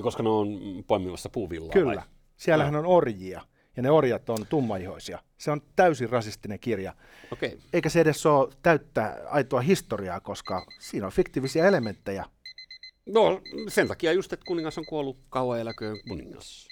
Koska 0.03 0.23
ne 0.23 0.29
on 0.29 0.49
poimimassa 0.87 1.29
puuvillaa 1.29 1.73
Kyllä. 1.73 1.97
Vai? 1.97 2.05
Siellähän 2.37 2.73
no. 2.73 2.79
on 2.79 2.87
orjia 2.87 3.43
ja 3.77 3.83
ne 3.83 3.91
orjat 3.91 4.31
on 4.31 4.47
tummaihoisia. 4.49 5.19
Se 5.39 5.51
on 5.51 5.61
täysin 5.77 6.11
rasistinen 6.11 6.61
kirja. 6.61 6.95
Okay. 7.33 7.51
Eikä 7.73 7.89
se 7.89 8.01
edes 8.01 8.27
ole 8.27 8.53
täyttä 8.63 9.23
aitoa 9.27 9.61
historiaa, 9.61 10.21
koska 10.21 10.67
siinä 10.81 11.07
on 11.07 11.13
fiktiivisiä 11.13 11.69
elementtejä. 11.69 12.25
No 13.07 13.41
sen 13.69 13.89
takia 13.89 14.13
just, 14.13 14.33
että 14.33 14.47
kuningas 14.47 14.79
on 14.79 14.87
kuollut 14.87 15.19
kauan 15.31 15.61
eläköön 15.61 15.97
kuningas. 16.09 16.66